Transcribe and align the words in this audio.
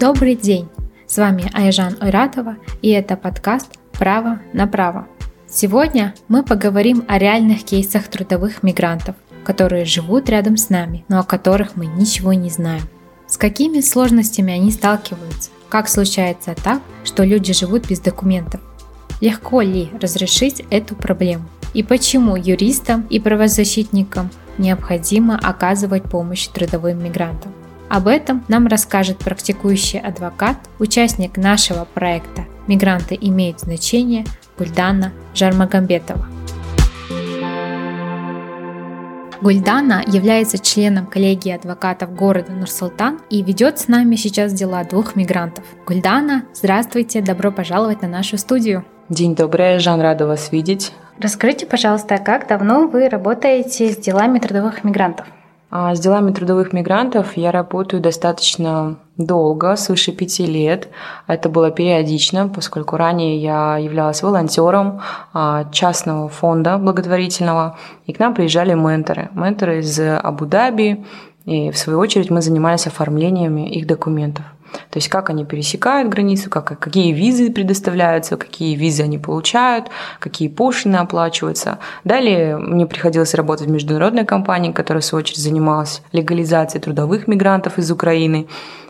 Добрый 0.00 0.36
день! 0.36 0.68
С 1.08 1.16
вами 1.16 1.50
Айжан 1.52 1.96
Ойратова 1.98 2.56
и 2.82 2.90
это 2.90 3.16
подкаст 3.16 3.66
«Право 3.90 4.38
на 4.52 4.68
право». 4.68 5.08
Сегодня 5.48 6.14
мы 6.28 6.44
поговорим 6.44 7.04
о 7.08 7.18
реальных 7.18 7.64
кейсах 7.64 8.06
трудовых 8.06 8.62
мигрантов, 8.62 9.16
которые 9.42 9.84
живут 9.86 10.28
рядом 10.28 10.56
с 10.56 10.68
нами, 10.68 11.04
но 11.08 11.18
о 11.18 11.24
которых 11.24 11.74
мы 11.74 11.86
ничего 11.86 12.32
не 12.32 12.48
знаем. 12.48 12.82
С 13.26 13.36
какими 13.36 13.80
сложностями 13.80 14.54
они 14.54 14.70
сталкиваются? 14.70 15.50
Как 15.68 15.88
случается 15.88 16.54
так, 16.54 16.80
что 17.02 17.24
люди 17.24 17.52
живут 17.52 17.88
без 17.88 17.98
документов? 17.98 18.60
Легко 19.20 19.62
ли 19.62 19.90
разрешить 20.00 20.62
эту 20.70 20.94
проблему? 20.94 21.48
И 21.74 21.82
почему 21.82 22.36
юристам 22.36 23.04
и 23.10 23.18
правозащитникам 23.18 24.30
необходимо 24.58 25.36
оказывать 25.36 26.04
помощь 26.04 26.46
трудовым 26.46 27.02
мигрантам? 27.02 27.52
Об 27.88 28.06
этом 28.06 28.44
нам 28.48 28.66
расскажет 28.66 29.18
практикующий 29.18 29.98
адвокат, 29.98 30.58
участник 30.78 31.38
нашего 31.38 31.86
проекта 31.86 32.44
«Мигранты 32.66 33.16
имеют 33.18 33.60
значение» 33.60 34.26
Гульдана 34.58 35.12
Жармагамбетова. 35.34 36.26
Гульдана 39.40 40.02
является 40.06 40.58
членом 40.58 41.06
коллегии 41.06 41.52
адвокатов 41.52 42.14
города 42.14 42.52
Нур-Султан 42.52 43.20
и 43.30 43.42
ведет 43.42 43.78
с 43.78 43.88
нами 43.88 44.16
сейчас 44.16 44.52
дела 44.52 44.84
двух 44.84 45.16
мигрантов. 45.16 45.64
Гульдана, 45.86 46.44
здравствуйте, 46.52 47.22
добро 47.22 47.52
пожаловать 47.52 48.02
на 48.02 48.08
нашу 48.08 48.36
студию. 48.36 48.84
День 49.08 49.34
добрый, 49.34 49.78
Жан, 49.78 50.00
рада 50.00 50.26
вас 50.26 50.52
видеть. 50.52 50.92
Расскажите, 51.20 51.66
пожалуйста, 51.66 52.18
как 52.18 52.48
давно 52.48 52.88
вы 52.88 53.08
работаете 53.08 53.92
с 53.92 53.96
делами 53.96 54.40
трудовых 54.40 54.84
мигрантов? 54.84 55.26
А 55.70 55.94
с 55.94 56.00
делами 56.00 56.32
трудовых 56.32 56.72
мигрантов 56.72 57.36
я 57.36 57.50
работаю 57.50 58.02
достаточно 58.02 58.96
долго, 59.18 59.76
свыше 59.76 60.12
пяти 60.12 60.46
лет. 60.46 60.88
Это 61.26 61.50
было 61.50 61.70
периодично, 61.70 62.48
поскольку 62.48 62.96
ранее 62.96 63.36
я 63.36 63.76
являлась 63.76 64.22
волонтером 64.22 65.02
а, 65.34 65.66
частного 65.70 66.28
фонда 66.30 66.78
благотворительного, 66.78 67.76
и 68.06 68.14
к 68.14 68.18
нам 68.18 68.34
приезжали 68.34 68.72
менторы. 68.72 69.28
Менторы 69.34 69.80
из 69.80 70.00
Абу-Даби, 70.00 71.04
и 71.44 71.70
в 71.70 71.76
свою 71.76 71.98
очередь 71.98 72.30
мы 72.30 72.40
занимались 72.40 72.86
оформлениями 72.86 73.68
их 73.68 73.86
документов. 73.86 74.44
То 74.90 74.96
есть 74.96 75.08
как 75.08 75.30
они 75.30 75.44
пересекают 75.44 76.08
границу, 76.08 76.50
как, 76.50 76.78
какие 76.78 77.12
визы 77.12 77.50
предоставляются, 77.50 78.36
какие 78.36 78.74
визы 78.74 79.02
они 79.02 79.18
получают, 79.18 79.86
какие 80.18 80.48
пошлины 80.48 80.96
оплачиваются. 80.96 81.78
Далее 82.04 82.58
мне 82.58 82.86
приходилось 82.86 83.34
работать 83.34 83.66
в 83.68 83.70
международной 83.70 84.24
компании, 84.24 84.72
которая 84.72 85.00
в 85.00 85.04
свою 85.04 85.22
очередь 85.22 85.38
занималась 85.38 86.02
легализацией 86.12 86.82
трудовых 86.82 87.28
мигрантов 87.28 87.78
из 87.78 87.90
Украины. 87.90 88.48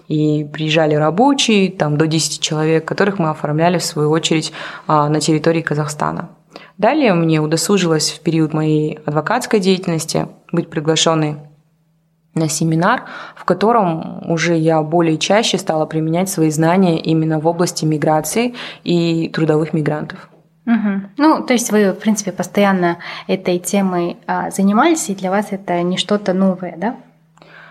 И 0.09 0.45
приезжали 0.45 0.95
рабочие, 0.95 1.71
там 1.71 1.99
до 1.99 2.06
10 2.06 2.41
человек, 2.41 2.87
которых 2.87 3.19
мы 3.19 3.29
оформляли 3.29 3.77
в 3.77 3.84
свою 3.84 4.11
очередь 4.11 4.53
а, 4.87 5.09
на 5.11 5.21
территории 5.21 5.61
Казахстана. 5.61 6.31
Далее 6.79 7.12
мне 7.12 7.41
удосужилось 7.41 8.11
в 8.11 8.21
период 8.21 8.55
моей 8.55 9.01
адвокатской 9.05 9.61
деятельности 9.61 10.29
быть 10.51 10.71
приглашенной 10.71 11.37
семинар, 12.47 13.06
в 13.34 13.44
котором 13.44 14.31
уже 14.31 14.56
я 14.56 14.81
более 14.83 15.19
чаще 15.19 15.58
стала 15.58 15.86
применять 15.86 16.28
свои 16.28 16.50
знания 16.50 17.00
именно 17.00 17.41
в 17.41 17.47
области 17.48 17.84
миграции 17.84 18.55
и 18.84 19.28
трудовых 19.31 19.72
мигрантов. 19.72 20.31
Угу. 20.66 21.00
Ну, 21.16 21.44
то 21.44 21.55
есть 21.55 21.72
вы, 21.72 21.92
в 21.92 21.98
принципе, 21.98 22.31
постоянно 22.31 22.98
этой 23.27 23.59
темой 23.59 24.19
а, 24.27 24.50
занимались, 24.50 25.09
и 25.09 25.14
для 25.14 25.31
вас 25.31 25.47
это 25.50 25.83
не 25.83 25.97
что-то 25.97 26.34
новое, 26.34 26.75
да? 26.77 26.97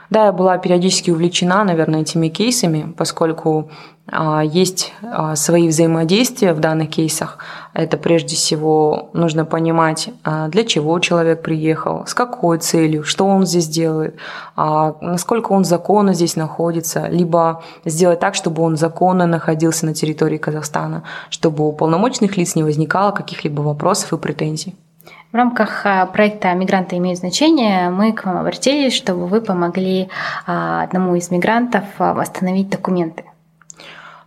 Да, 0.09 0.25
я 0.25 0.31
была 0.31 0.57
периодически 0.57 1.11
увлечена, 1.11 1.63
наверное, 1.63 2.01
этими 2.01 2.29
кейсами, 2.29 2.93
поскольку 2.97 3.69
а, 4.09 4.41
есть 4.41 4.93
а, 5.03 5.35
свои 5.35 5.67
взаимодействия 5.67 6.53
в 6.53 6.59
данных 6.59 6.91
кейсах. 6.91 7.39
Это 7.73 7.97
прежде 7.97 8.35
всего 8.35 9.09
нужно 9.11 9.43
понимать, 9.43 10.09
а, 10.23 10.47
для 10.47 10.63
чего 10.63 10.97
человек 10.99 11.41
приехал, 11.41 12.05
с 12.07 12.13
какой 12.13 12.57
целью, 12.59 13.03
что 13.03 13.25
он 13.25 13.45
здесь 13.45 13.67
делает, 13.67 14.15
насколько 14.55 15.51
он 15.51 15.65
законно 15.65 16.13
здесь 16.13 16.35
находится, 16.35 17.07
либо 17.07 17.63
сделать 17.83 18.19
так, 18.19 18.35
чтобы 18.35 18.63
он 18.63 18.77
законно 18.77 19.27
находился 19.27 19.85
на 19.85 19.93
территории 19.93 20.37
Казахстана, 20.37 21.03
чтобы 21.29 21.67
у 21.67 21.73
полномочных 21.73 22.37
лиц 22.37 22.55
не 22.55 22.63
возникало 22.63 23.11
каких-либо 23.11 23.61
вопросов 23.61 24.13
и 24.13 24.17
претензий. 24.17 24.75
В 25.37 25.39
рамках 25.39 25.85
проекта 26.13 26.51
«Мигранты 26.55 26.97
имеют 26.97 27.19
значение» 27.19 27.91
мы 27.91 28.11
к 28.11 28.25
вам 28.25 28.37
обратились, 28.37 28.95
чтобы 28.95 29.27
вы 29.27 29.39
помогли 29.39 30.09
одному 30.47 31.13
из 31.13 31.29
мигрантов 31.29 31.83
восстановить 31.99 32.71
документы. 32.71 33.23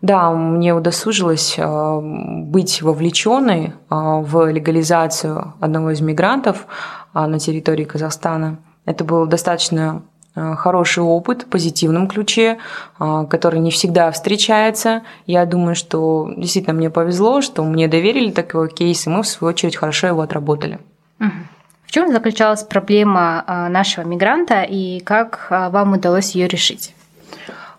Да, 0.02 0.30
мне 0.30 0.72
удосужилось 0.72 1.58
быть 1.58 2.80
вовлеченной 2.80 3.72
в 3.88 4.52
легализацию 4.52 5.54
одного 5.58 5.90
из 5.90 6.00
мигрантов 6.00 6.68
на 7.12 7.40
территории 7.40 7.82
Казахстана. 7.82 8.58
Это 8.84 9.02
был 9.02 9.26
достаточно 9.26 10.02
хороший 10.36 11.02
опыт 11.02 11.42
в 11.42 11.46
позитивном 11.46 12.06
ключе, 12.06 12.58
который 12.98 13.58
не 13.58 13.72
всегда 13.72 14.12
встречается. 14.12 15.02
Я 15.26 15.44
думаю, 15.44 15.74
что 15.74 16.30
действительно 16.36 16.76
мне 16.76 16.88
повезло, 16.88 17.40
что 17.40 17.64
мне 17.64 17.88
доверили 17.88 18.30
такой 18.30 18.68
кейс, 18.68 19.08
и 19.08 19.10
мы, 19.10 19.24
в 19.24 19.26
свою 19.26 19.50
очередь, 19.52 19.74
хорошо 19.74 20.06
его 20.06 20.20
отработали. 20.20 20.78
В 21.20 21.92
чем 21.92 22.12
заключалась 22.12 22.62
проблема 22.62 23.68
нашего 23.68 24.04
мигранта 24.04 24.62
и 24.62 25.00
как 25.00 25.48
вам 25.50 25.92
удалось 25.94 26.34
ее 26.34 26.48
решить? 26.48 26.94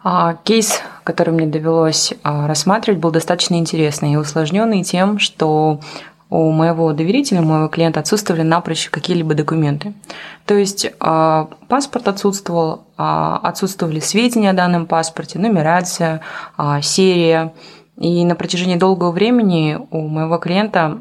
А, 0.04 0.36
кейс, 0.44 0.82
который 1.04 1.32
мне 1.32 1.46
довелось 1.46 2.14
а, 2.24 2.48
рассматривать, 2.48 3.00
был 3.00 3.12
достаточно 3.12 3.56
интересный 3.56 4.14
и 4.14 4.16
усложненный 4.16 4.84
тем, 4.84 5.20
что 5.20 5.80
у 6.30 6.50
моего 6.52 6.94
доверителя, 6.94 7.42
у 7.42 7.46
моего 7.46 7.68
клиента 7.68 8.00
отсутствовали 8.00 8.42
напрочь 8.42 8.90
какие-либо 8.90 9.36
документы. 9.36 9.94
То 10.46 10.56
есть 10.56 10.92
а, 11.00 11.50
паспорт 11.68 12.08
отсутствовал, 12.08 12.86
отсутствовали 12.98 14.00
сведения 14.00 14.50
о 14.50 14.54
данном 14.54 14.86
паспорте, 14.86 15.40
нумерация, 15.40 16.22
серия, 16.82 17.54
и 17.98 18.26
на 18.26 18.36
протяжении 18.36 18.78
долгого 18.78 19.12
времени 19.12 19.78
у 19.92 20.08
моего 20.08 20.38
клиента 20.38 20.98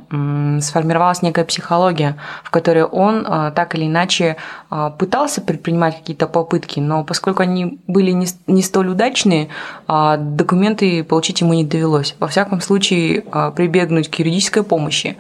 сформировалась 0.61 1.23
некая 1.23 1.45
психология, 1.45 2.17
в 2.45 2.51
которой 2.51 2.85
он 2.85 3.25
а, 3.27 3.51
так 3.53 3.75
или 3.75 3.87
иначе 3.87 4.37
а, 4.69 4.91
пытался 4.91 5.41
предпринимать 5.41 5.97
какие-то 5.97 6.27
попытки, 6.27 6.81
но 6.81 7.05
поскольку 7.05 7.43
они 7.43 7.81
были 7.87 8.11
не 8.47 8.63
столь 8.63 8.89
удачные, 8.89 9.49
а, 9.87 10.19
документы 10.19 11.03
получить 11.03 11.41
ему 11.41 11.55
не 11.55 11.65
довелось. 11.65 12.17
Во 12.19 12.27
всяком 12.27 12.61
случае, 12.61 13.25
прибегнуть 13.57 14.11
к 14.11 14.17
юридической 14.17 14.63
помощи, 14.63 15.17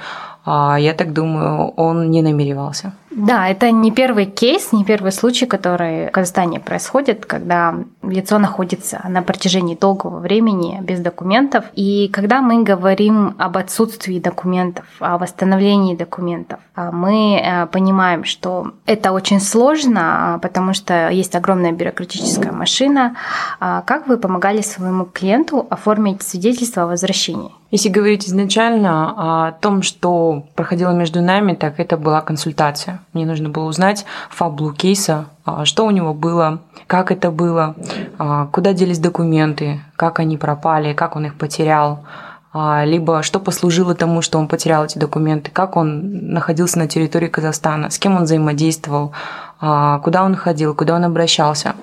я 0.47 0.95
так 0.97 1.13
думаю, 1.13 1.69
он 1.77 2.11
не 2.11 2.23
намеревался. 2.23 2.95
Да, 3.10 3.48
это 3.48 3.72
не 3.72 3.91
первый 3.91 4.26
кейс, 4.26 4.72
не 4.72 4.84
первый 4.84 5.10
случай, 5.10 5.47
который 5.47 6.09
в 6.09 6.10
Казахстане 6.12 6.60
происходит, 6.60 7.26
когда 7.26 7.75
лицо 8.03 8.38
находится 8.38 9.04
на 9.09 9.22
протяжении 9.22 9.75
долгого 9.75 10.21
времени 10.21 10.78
без 10.81 11.00
документов. 11.00 11.65
И 11.75 12.09
когда 12.09 12.41
мы 12.41 12.62
говорим 12.62 13.34
об 13.38 13.56
отсутствии 13.56 14.21
документов, 14.21 14.84
о 15.00 15.19
восстановлении 15.19 15.97
документов, 15.97 16.60
а 16.76 16.93
мы 16.93 17.37
э, 17.37 17.66
понимаем, 17.66 18.25
что 18.25 18.72
это 18.87 19.10
очень 19.10 19.41
сложно, 19.41 20.34
а, 20.34 20.38
потому 20.38 20.72
что 20.72 21.09
есть 21.10 21.34
огромная 21.34 21.72
бюрократическая 21.72 22.53
машина. 22.53 23.16
А 23.59 23.82
как 23.82 24.06
вы 24.06 24.19
помогали 24.19 24.62
своему 24.62 25.04
клиенту 25.04 25.66
оформить 25.69 26.22
свидетельство 26.22 26.84
о 26.84 26.87
возвращении? 26.87 27.50
Если 27.71 27.88
говорить 27.88 28.28
изначально 28.28 29.15
о 29.47 29.53
том, 29.53 29.82
что 29.82 30.44
проходило 30.54 30.92
между 30.92 31.21
нами, 31.22 31.54
так 31.54 31.78
это 31.78 31.97
была 31.97 32.21
консультация. 32.21 33.00
Мне 33.12 33.27
нужно 33.27 33.49
было 33.49 33.65
узнать 33.65 34.06
фаблу 34.31 34.72
кейса, 34.72 35.27
а, 35.44 35.65
что 35.65 35.84
у 35.84 35.91
него 35.91 36.15
было, 36.15 36.61
как 36.87 37.11
это 37.11 37.31
было, 37.31 37.75
а, 38.19 38.47
куда 38.47 38.72
делись 38.72 39.01
документы, 39.01 39.80
как 39.97 40.21
они 40.21 40.36
пропали, 40.36 40.92
как 40.92 41.16
он 41.16 41.27
их 41.27 41.34
потерял, 41.34 42.04
а, 42.53 42.84
либо 42.84 43.22
что 43.22 43.41
послужило 43.41 43.97
тому, 43.97 44.22
что 44.22 44.39
он 44.39 44.47
потерял 44.47 44.84
эти 44.84 44.97
документы, 44.97 45.51
как 45.51 45.77
он 45.77 46.33
находился 46.33 46.78
на 46.78 46.86
территории 46.86 47.27
Казахстана, 47.27 47.91
с 47.91 47.98
кем 47.98 48.16
он 48.16 48.25
взаимодействовал, 48.25 49.13
куда 49.59 50.25
он 50.25 50.36
ходил, 50.36 50.75
куда 50.75 50.95
он 50.95 51.04
обращался. 51.04 51.75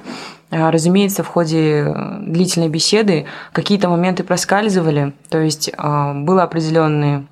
Разумеется, 0.49 1.23
в 1.23 1.27
ходе 1.27 1.93
длительной 2.21 2.69
беседы 2.69 3.25
какие-то 3.51 3.87
моменты 3.87 4.23
проскальзывали, 4.23 5.13
то 5.29 5.37
есть 5.39 5.71
было 5.77 6.43
определенные 6.43 7.27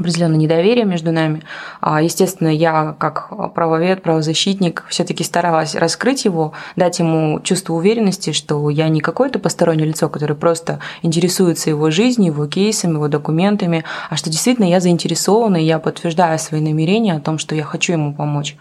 определенное 0.00 0.38
недоверие 0.38 0.84
между 0.84 1.12
нами. 1.12 1.42
А, 1.80 2.02
естественно, 2.02 2.48
я 2.48 2.94
как 2.98 3.54
правовед, 3.54 4.02
правозащитник 4.02 4.84
все-таки 4.88 5.24
старалась 5.24 5.74
раскрыть 5.74 6.24
его, 6.24 6.52
дать 6.76 6.98
ему 6.98 7.40
чувство 7.40 7.74
уверенности, 7.74 8.32
что 8.32 8.68
я 8.70 8.88
не 8.88 9.00
какое-то 9.00 9.38
постороннее 9.38 9.86
лицо, 9.86 10.08
которое 10.08 10.34
просто 10.34 10.80
интересуется 11.02 11.70
его 11.70 11.90
жизнью, 11.90 12.32
его 12.32 12.46
кейсами, 12.46 12.94
его 12.94 13.08
документами, 13.08 13.84
а 14.08 14.16
что 14.16 14.30
действительно 14.30 14.66
я 14.66 14.80
заинтересована, 14.80 15.56
и 15.56 15.64
я 15.64 15.78
подтверждаю 15.78 16.38
свои 16.38 16.60
намерения 16.60 17.14
о 17.14 17.20
том, 17.20 17.38
что 17.38 17.54
я 17.54 17.64
хочу 17.64 17.92
ему 17.92 18.14
помочь. 18.14 18.56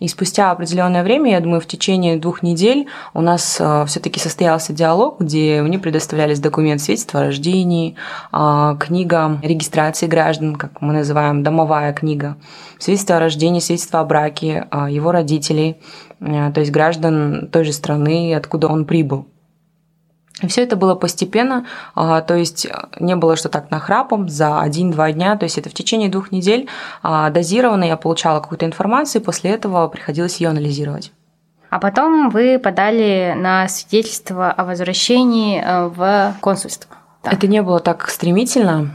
И 0.00 0.08
спустя 0.08 0.50
определенное 0.50 1.02
время, 1.02 1.32
я 1.32 1.40
думаю, 1.40 1.60
в 1.60 1.66
течение 1.66 2.16
двух 2.16 2.42
недель 2.42 2.88
у 3.12 3.20
нас 3.20 3.58
э, 3.60 3.84
все-таки 3.86 4.18
состоялся 4.18 4.72
диалог, 4.72 5.20
где 5.20 5.62
мне 5.62 5.78
предоставлялись 5.78 6.40
документ 6.40 6.80
свидетельства 6.80 7.20
о 7.20 7.24
рождении, 7.24 7.96
э, 8.32 8.76
книга 8.80 9.38
регистрации 9.42 10.06
граждан, 10.06 10.56
как 10.56 10.80
мы 10.80 10.92
называем, 10.92 11.42
домовая 11.42 11.92
книга, 11.92 12.36
свидетельство 12.78 13.16
о 13.16 13.20
рождении, 13.20 13.60
свидетельство 13.60 14.00
о 14.00 14.04
браке 14.04 14.66
э, 14.70 14.86
его 14.90 15.12
родителей, 15.12 15.76
то 16.20 16.54
есть 16.56 16.70
граждан 16.70 17.48
той 17.52 17.64
же 17.64 17.72
страны, 17.72 18.34
откуда 18.34 18.68
он 18.68 18.86
прибыл. 18.86 19.26
Все 20.48 20.62
это 20.62 20.74
было 20.76 20.94
постепенно, 20.96 21.66
а, 21.94 22.20
то 22.20 22.34
есть 22.34 22.66
э, 22.66 22.72
не 22.98 23.14
было 23.14 23.36
что 23.36 23.48
так 23.48 23.70
нахрапом 23.70 24.28
за 24.28 24.60
один-два 24.60 25.12
дня, 25.12 25.36
то 25.36 25.44
есть 25.44 25.58
это 25.58 25.70
в 25.70 25.74
течение 25.74 26.08
двух 26.08 26.32
недель 26.32 26.68
а, 27.02 27.30
дозированно 27.30 27.84
я 27.84 27.96
получала 27.96 28.40
какую-то 28.40 28.66
информацию, 28.66 29.22
и 29.22 29.24
после 29.24 29.50
этого 29.50 29.86
приходилось 29.86 30.40
ее 30.40 30.48
анализировать. 30.48 31.12
А 31.70 31.78
потом 31.78 32.30
вы 32.30 32.58
подали 32.58 33.34
на 33.36 33.68
свидетельство 33.68 34.50
о 34.50 34.64
возвращении 34.64 35.60
э, 35.60 35.86
в 35.88 36.34
консульство. 36.40 36.96
Это 37.24 37.46
не 37.46 37.62
было 37.62 37.80
так 37.80 38.08
стремительно, 38.10 38.90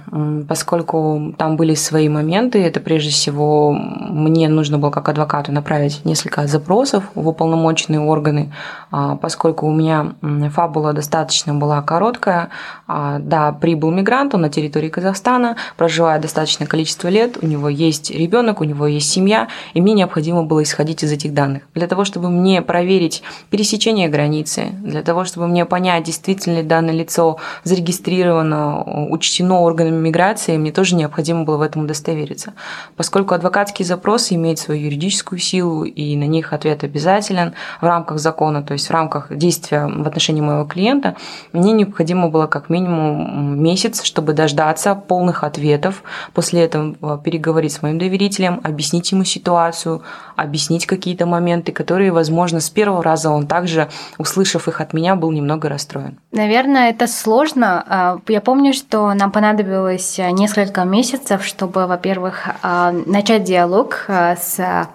поскольку 0.48 1.34
там 1.38 1.58
были 1.58 1.74
свои 1.74 2.10
моменты. 2.10 2.64
Это 2.64 2.80
прежде 2.80 3.10
всего 3.10 3.72
мне 3.74 4.48
нужно 4.50 4.78
было 4.78 4.92
как 4.92 5.10
адвокату 5.10 5.52
направить 5.52 6.06
несколько 6.06 6.48
запросов 6.48 7.04
в 7.16 7.28
уполномоченные 7.28 8.00
органы, 8.00 8.54
а, 8.92 9.16
поскольку 9.16 9.68
у 9.68 9.74
меня 9.74 10.14
фабула 10.52 10.94
достаточно 10.94 11.54
была 11.54 11.81
короткая. 11.81 12.50
А, 12.92 13.20
да, 13.20 13.52
прибыл 13.52 13.92
мигрант, 13.92 14.34
он 14.34 14.42
на 14.42 14.50
территории 14.50 14.90
Казахстана, 14.90 15.58
проживает 15.78 16.24
достаточное 16.24 16.66
количество 16.66 17.08
лет, 17.08 17.38
у 17.40 17.46
него 17.46 17.70
есть 17.70 18.10
ребенок, 18.10 18.62
у 18.62 18.64
него 18.64 18.88
есть 18.88 19.12
семья, 19.12 19.48
и 19.76 19.82
мне 19.82 19.94
необходимо 19.94 20.42
было 20.42 20.64
исходить 20.64 21.04
из 21.04 21.12
этих 21.12 21.36
данных. 21.36 21.62
Для 21.76 21.86
того, 21.86 22.04
чтобы 22.04 22.32
мне 22.32 22.64
проверить 22.64 23.22
пересечение 23.52 24.10
границы, 24.10 24.70
для 24.82 25.04
того, 25.04 25.24
чтобы 25.24 25.48
мне 25.48 25.66
понять, 25.66 26.06
действительно 26.06 26.58
ли 26.58 26.64
данное 26.64 26.96
лицо 26.96 27.38
зарегистрировано 27.64 29.10
учтено 29.12 29.62
органами 29.62 30.08
миграции, 30.08 30.58
мне 30.58 30.72
тоже 30.72 30.96
необходимо 30.96 31.44
было 31.44 31.58
в 31.58 31.62
этом 31.62 31.84
удостовериться. 31.84 32.54
Поскольку 32.96 33.36
адвокатский 33.36 33.86
запрос 33.86 34.32
имеет 34.32 34.58
свою 34.58 34.86
юридическую 34.86 35.38
силу, 35.38 35.84
и 35.84 36.16
на 36.16 36.24
них 36.26 36.54
ответ 36.54 36.84
обязателен 36.84 37.54
в 37.82 37.86
рамках 37.86 38.18
закона, 38.18 38.64
то 38.64 38.74
есть 38.74 38.88
в 38.88 38.92
рамках 38.92 39.28
действия 39.30 39.86
в 39.86 40.08
отношении 40.08 40.42
моего 40.42 40.66
клиента, 40.66 41.16
мне 41.54 41.72
необходимо 41.72 42.30
было 42.30 42.48
как 42.48 42.68
минимум 42.68 42.79
месяц, 42.88 44.04
чтобы 44.04 44.34
дождаться 44.34 44.96
полных 44.96 45.44
ответов, 45.44 46.04
после 46.34 46.64
этого 46.64 47.18
переговорить 47.18 47.74
с 47.74 47.81
моим 47.81 48.00
доверителем, 48.00 48.62
объяснить 48.64 49.12
ему 49.12 49.24
ситуацию, 49.24 50.02
объяснить 50.36 50.86
какие-то 50.86 51.26
моменты, 51.26 51.72
которые, 51.72 52.12
возможно, 52.12 52.60
с 52.60 52.70
первого 52.70 53.04
раза 53.04 53.30
он 53.30 53.48
также, 53.48 53.90
услышав 54.18 54.68
их 54.68 54.81
от 54.81 54.94
меня, 54.94 55.16
был 55.16 55.31
немного 55.31 55.70
расстроен. 55.70 56.18
Наверное, 56.31 56.90
это 56.90 57.08
сложно 57.08 57.84
а, 57.88 58.20
я 58.28 58.42
помню, 58.42 58.74
что 58.74 59.14
нам 59.14 59.31
понадобилось 59.31 60.20
э, 60.20 60.31
несколько 60.31 60.84
месяцев, 60.84 61.44
чтобы, 61.46 61.88
во-первых, 61.88 62.48
э, 62.62 63.04
начать 63.06 63.44
диалог 63.44 64.06
э, 64.08 64.36
с 64.36 64.88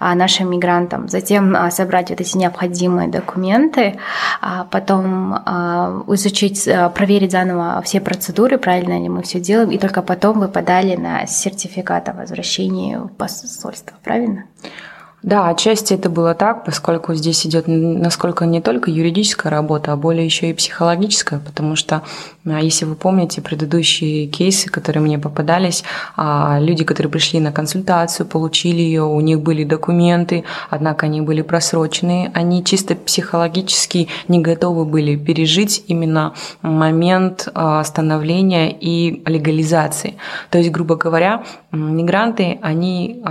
нашим 0.00 0.50
мигрантом, 0.50 1.08
затем 1.08 1.56
собрать 1.70 2.10
вот 2.10 2.20
эти 2.20 2.36
необходимые 2.36 3.08
документы, 3.08 3.98
а 4.40 4.64
потом 4.64 5.34
изучить, 6.14 6.68
проверить 6.94 7.32
заново 7.32 7.80
все 7.82 8.00
процедуры, 8.00 8.58
правильно 8.58 9.00
ли 9.00 9.08
мы 9.08 9.22
все 9.22 9.40
делаем, 9.40 9.70
и 9.70 9.78
только 9.78 10.02
потом 10.02 10.40
вы 10.40 10.48
подали 10.48 10.96
на 10.96 11.26
сертификат 11.26 12.08
о 12.08 12.12
возвращении 12.12 12.96
в 12.96 13.08
посольство, 13.08 13.96
правильно? 14.02 14.44
Да, 15.26 15.48
отчасти 15.48 15.92
это 15.92 16.08
было 16.08 16.34
так, 16.34 16.64
поскольку 16.64 17.12
здесь 17.14 17.44
идет 17.46 17.64
насколько 17.66 18.46
не 18.46 18.60
только 18.60 18.92
юридическая 18.92 19.50
работа, 19.50 19.92
а 19.92 19.96
более 19.96 20.24
еще 20.24 20.50
и 20.50 20.52
психологическая, 20.52 21.40
потому 21.40 21.74
что, 21.74 22.02
а, 22.44 22.60
если 22.60 22.84
вы 22.84 22.94
помните 22.94 23.42
предыдущие 23.42 24.28
кейсы, 24.28 24.70
которые 24.70 25.02
мне 25.02 25.18
попадались, 25.18 25.82
а, 26.16 26.58
люди, 26.60 26.84
которые 26.84 27.10
пришли 27.10 27.40
на 27.40 27.50
консультацию, 27.50 28.24
получили 28.24 28.80
ее, 28.80 29.02
у 29.02 29.18
них 29.18 29.40
были 29.40 29.64
документы, 29.64 30.44
однако 30.70 31.06
они 31.06 31.22
были 31.22 31.42
просрочены, 31.42 32.30
они 32.32 32.64
чисто 32.64 32.94
психологически 32.94 34.06
не 34.28 34.38
готовы 34.38 34.84
были 34.84 35.16
пережить 35.16 35.82
именно 35.88 36.34
момент 36.62 37.48
а, 37.52 37.82
становления 37.82 38.70
и 38.70 39.24
легализации. 39.28 40.18
То 40.50 40.58
есть, 40.58 40.70
грубо 40.70 40.94
говоря, 40.94 41.42
мигранты, 41.72 42.60
они 42.62 43.24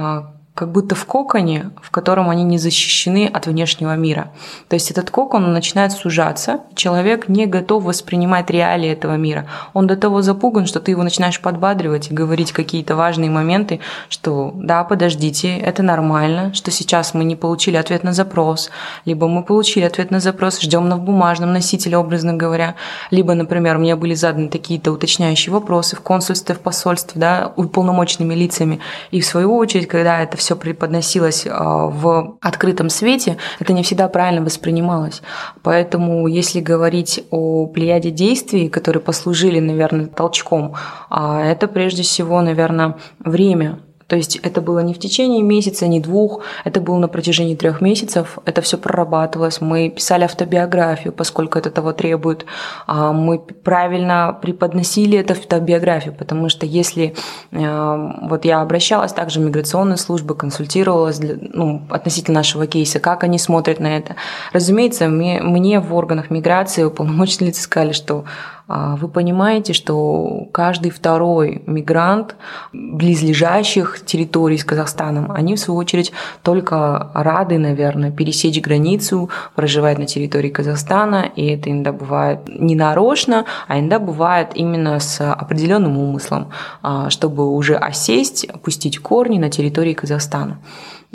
как 0.55 0.71
будто 0.71 0.95
в 0.95 1.05
коконе, 1.05 1.71
в 1.81 1.91
котором 1.91 2.29
они 2.29 2.43
не 2.43 2.57
защищены 2.57 3.29
от 3.31 3.45
внешнего 3.45 3.95
мира. 3.97 4.31
То 4.69 4.75
есть 4.75 4.89
этот 4.89 5.11
кокон 5.11 5.51
начинает 5.51 5.91
сужаться, 5.91 6.61
человек 6.75 7.27
не 7.27 7.45
готов 7.45 7.83
воспринимать 7.83 8.49
реалии 8.49 8.89
этого 8.89 9.17
мира. 9.17 9.47
Он 9.73 9.85
до 9.85 9.97
того 9.97 10.21
запуган, 10.21 10.65
что 10.65 10.79
ты 10.79 10.91
его 10.91 11.03
начинаешь 11.03 11.41
подбадривать 11.41 12.09
и 12.09 12.13
говорить 12.13 12.53
какие-то 12.53 12.95
важные 12.95 13.29
моменты, 13.29 13.81
что 14.07 14.53
да, 14.55 14.85
подождите, 14.85 15.57
это 15.57 15.83
нормально, 15.83 16.53
что 16.53 16.71
сейчас 16.71 17.13
мы 17.13 17.25
не 17.25 17.35
получили 17.35 17.75
ответ 17.75 18.03
на 18.03 18.13
запрос, 18.13 18.69
либо 19.03 19.27
мы 19.27 19.43
получили 19.43 19.83
ответ 19.83 20.09
на 20.09 20.21
запрос, 20.21 20.61
ждем 20.61 20.87
на 20.87 20.97
бумажном 20.97 21.51
носителе, 21.51 21.97
образно 21.97 22.33
говоря, 22.33 22.75
либо, 23.11 23.33
например, 23.33 23.77
мне 23.77 23.97
были 23.97 24.13
заданы 24.13 24.47
какие-то 24.47 24.93
уточняющие 24.93 25.51
вопросы 25.51 25.97
в 25.97 26.01
консульстве, 26.01 26.55
в 26.55 26.61
посольстве, 26.61 27.19
да, 27.19 27.51
уполномоченными 27.57 28.33
лицами, 28.33 28.79
и 29.11 29.19
в 29.19 29.25
свою 29.25 29.53
очередь, 29.57 29.89
когда 29.89 30.21
это 30.21 30.37
преподносилось 30.53 31.47
а, 31.49 31.87
в 31.87 32.37
открытом 32.41 32.89
свете, 32.89 33.37
это 33.59 33.73
не 33.73 33.81
всегда 33.81 34.07
правильно 34.07 34.43
воспринималось. 34.43 35.23
Поэтому, 35.63 36.27
если 36.27 36.59
говорить 36.59 37.23
о 37.31 37.65
плеяде 37.65 38.11
действий, 38.11 38.69
которые 38.69 39.01
послужили, 39.01 39.59
наверное, 39.59 40.05
толчком, 40.05 40.75
а, 41.09 41.41
это 41.41 41.67
прежде 41.67 42.03
всего, 42.03 42.41
наверное, 42.41 42.97
время, 43.19 43.79
то 44.07 44.15
есть 44.15 44.35
это 44.37 44.61
было 44.61 44.79
не 44.79 44.93
в 44.93 44.99
течение 44.99 45.41
месяца, 45.41 45.87
не 45.87 45.99
двух, 45.99 46.43
это 46.63 46.79
было 46.79 46.97
на 46.97 47.07
протяжении 47.07 47.55
трех 47.55 47.81
месяцев. 47.81 48.37
Это 48.45 48.61
все 48.61 48.77
прорабатывалось. 48.77 49.61
Мы 49.61 49.89
писали 49.89 50.25
автобиографию, 50.25 51.11
поскольку 51.11 51.57
это 51.57 51.71
того 51.71 51.91
требует. 51.91 52.45
А, 52.85 53.11
мы 53.13 53.39
правильно 53.39 54.37
преподносили 54.39 55.17
эту 55.17 55.33
автобиографию, 55.33 56.13
потому 56.13 56.49
что 56.49 56.67
если 56.67 57.15
э, 57.51 58.11
вот 58.21 58.45
я 58.45 58.61
обращалась 58.61 59.11
также 59.11 59.39
в 59.39 59.43
миграционные 59.43 59.97
службы, 59.97 60.35
консультировалась 60.35 61.17
для, 61.17 61.37
ну, 61.39 61.81
относительно 61.89 62.35
нашего 62.35 62.67
кейса, 62.67 62.99
как 62.99 63.23
они 63.23 63.39
смотрят 63.39 63.79
на 63.79 63.97
это. 63.97 64.15
Разумеется, 64.53 65.07
мне, 65.07 65.41
мне 65.41 65.79
в 65.79 65.93
органах 65.95 66.29
миграции 66.29 66.83
уполномоченные 66.83 67.53
сказали, 67.53 67.93
что 67.93 68.25
вы 68.67 69.07
понимаете, 69.07 69.73
что 69.73 70.47
каждый 70.51 70.89
второй 70.89 71.61
мигрант 71.67 72.35
близлежащих 72.73 74.03
территорий 74.05 74.57
с 74.57 74.63
Казахстаном, 74.63 75.31
они 75.31 75.55
в 75.55 75.59
свою 75.59 75.79
очередь 75.79 76.11
только 76.41 77.11
рады, 77.13 77.59
наверное, 77.59 78.11
пересечь 78.11 78.59
границу, 78.61 79.29
проживать 79.53 79.99
на 79.99 80.05
территории 80.05 80.49
Казахстана, 80.49 81.29
и 81.35 81.45
это 81.45 81.69
иногда 81.69 81.91
бывает 81.91 82.39
не 82.47 82.75
нарочно, 82.75 83.45
а 83.67 83.79
иногда 83.79 83.99
бывает 83.99 84.49
именно 84.55 84.99
с 84.99 85.21
определенным 85.31 85.97
умыслом, 85.97 86.49
а, 86.81 87.09
чтобы 87.09 87.47
уже 87.47 87.75
осесть, 87.75 88.47
пустить 88.63 88.99
корни 88.99 89.37
на 89.37 89.49
территории 89.49 89.93
Казахстана. 89.93 90.59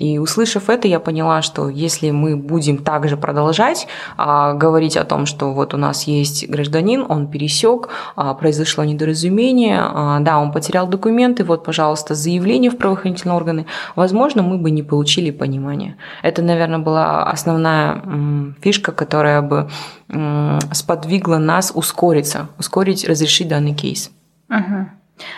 И 0.01 0.19
услышав 0.19 0.71
это, 0.71 0.89
я 0.89 0.99
поняла, 0.99 1.43
что 1.43 1.69
если 1.69 2.11
мы 2.11 2.35
будем 2.35 2.79
также 2.79 3.19
продолжать 3.19 3.87
а, 4.17 4.55
говорить 4.55 4.97
о 4.97 5.05
том, 5.05 5.27
что 5.27 5.53
вот 5.53 5.75
у 5.75 5.77
нас 5.77 6.05
есть 6.05 6.49
гражданин, 6.49 7.05
он 7.07 7.27
пересек, 7.27 7.91
а, 8.17 8.33
произошло 8.33 8.83
недоразумение, 8.83 9.79
а, 9.83 10.21
да, 10.21 10.39
он 10.39 10.53
потерял 10.53 10.89
документы, 10.89 11.45
вот, 11.45 11.65
пожалуйста, 11.65 12.15
заявление 12.15 12.71
в 12.71 12.79
правоохранительные 12.79 13.37
органы, 13.37 13.67
возможно, 13.95 14.43
мы 14.43 14.57
бы 14.57 14.71
не 14.71 14.83
получили 14.83 15.31
понимания. 15.31 15.97
Это, 16.23 16.41
наверное, 16.41 16.79
была 16.79 17.25
основная 17.25 18.01
м, 18.03 18.57
фишка, 18.63 18.93
которая 18.93 19.43
бы 19.43 19.69
м, 20.09 20.61
сподвигла 20.73 21.37
нас 21.37 21.73
ускориться, 21.75 22.49
ускорить, 22.59 23.07
разрешить 23.07 23.49
данный 23.49 23.75
кейс. 23.75 24.11
Uh-huh. 24.49 24.87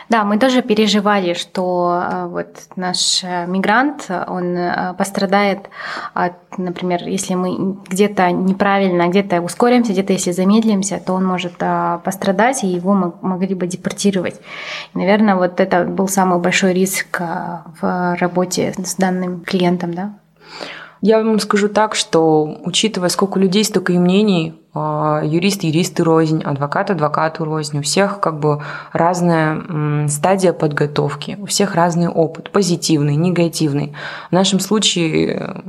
Да, 0.09 0.25
мы 0.25 0.39
тоже 0.39 0.63
переживали, 0.63 1.35
что 1.35 2.03
э, 2.03 2.27
вот 2.27 2.49
наш 2.77 3.25
э, 3.25 3.47
мигрант, 3.47 4.11
он 4.27 4.57
э, 4.57 4.95
пострадает 4.95 5.71
от, 6.15 6.35
например, 6.59 7.03
если 7.07 7.35
мы 7.35 7.77
где-то 7.89 8.31
неправильно, 8.31 9.09
где-то 9.09 9.41
ускоримся, 9.41 9.93
где-то 9.93 10.13
если 10.13 10.33
замедлимся, 10.33 11.01
то 11.05 11.15
он 11.15 11.25
может 11.25 11.55
пострадать, 12.05 12.65
и 12.65 12.69
его 12.69 13.15
могли 13.23 13.55
бы 13.55 13.67
депортировать. 13.67 14.41
И, 14.95 14.99
наверное, 14.99 15.37
вот 15.37 15.61
это 15.61 15.85
был 15.85 16.09
самый 16.09 16.39
большой 16.39 16.75
риск 16.75 17.21
в 17.81 18.17
работе 18.19 18.75
с 18.77 18.97
данным 18.97 19.41
клиентом, 19.41 19.95
да? 19.95 20.15
Я 21.01 21.19
вам 21.19 21.41
скажу 21.41 21.69
так, 21.69 21.95
что 21.95 22.61
учитывая, 22.65 23.09
сколько 23.09 23.41
людей, 23.41 23.65
столько 23.65 23.93
и 23.93 23.99
мнений, 23.99 24.55
юрист 24.75 25.65
юристы 25.65 26.03
рознь, 26.03 26.43
адвокат 26.43 26.91
адвокату 26.91 27.45
рознь. 27.45 27.79
У 27.79 27.83
всех 27.83 28.21
как 28.21 28.39
бы 28.39 28.63
разная 28.93 30.09
стадия 30.09 30.53
подготовки, 30.53 31.37
у 31.41 31.47
всех 31.47 31.75
разный 31.75 32.09
опыт, 32.09 32.51
позитивный, 32.51 33.17
негативный. 33.17 33.95
В 34.31 34.33
нашем 34.33 34.61
случае 34.61 35.37
э, 35.37 35.61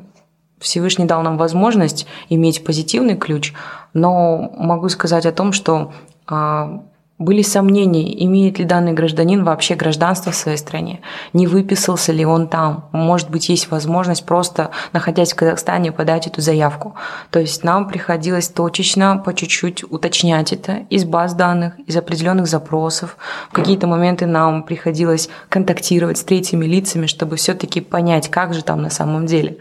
Всевышний 0.60 1.06
дал 1.06 1.22
нам 1.22 1.38
возможность 1.38 2.08
иметь 2.30 2.64
позитивный 2.64 3.18
ключ, 3.18 3.54
но 3.94 4.38
могу 4.58 4.88
сказать 4.88 5.26
о 5.26 5.34
том, 5.34 5.52
что 5.52 5.92
а, 6.26 6.84
были 7.24 7.42
сомнения, 7.42 8.24
имеет 8.26 8.60
ли 8.60 8.66
данный 8.66 8.94
гражданин 8.94 9.44
вообще 9.44 9.76
гражданство 9.76 10.32
в 10.32 10.36
своей 10.36 10.58
стране, 10.58 11.02
не 11.34 11.48
выписался 11.48 12.12
ли 12.12 12.26
он 12.26 12.48
там. 12.48 12.90
Может 12.92 13.30
быть, 13.30 13.50
есть 13.50 13.72
возможность 13.72 14.26
просто, 14.26 14.72
находясь 14.92 15.34
в 15.34 15.36
Казахстане, 15.36 15.92
подать 15.92 16.28
эту 16.28 16.42
заявку. 16.42 16.96
То 17.32 17.40
есть 17.40 17.64
нам 17.64 17.88
приходилось 17.88 18.50
точечно, 18.50 19.22
по 19.24 19.34
чуть-чуть 19.34 19.84
уточнять 19.90 20.54
это 20.54 20.86
из 20.90 21.06
баз 21.06 21.34
данных, 21.34 21.74
из 21.88 21.98
определенных 21.98 22.48
запросов. 22.48 23.18
В 23.50 23.54
какие-то 23.54 23.88
моменты 23.88 24.26
нам 24.26 24.64
приходилось 24.64 25.30
контактировать 25.50 26.18
с 26.18 26.24
третьими 26.24 26.66
лицами, 26.66 27.08
чтобы 27.08 27.36
все-таки 27.38 27.82
понять, 27.82 28.30
как 28.30 28.54
же 28.54 28.64
там 28.64 28.82
на 28.82 28.90
самом 28.90 29.26
деле. 29.26 29.58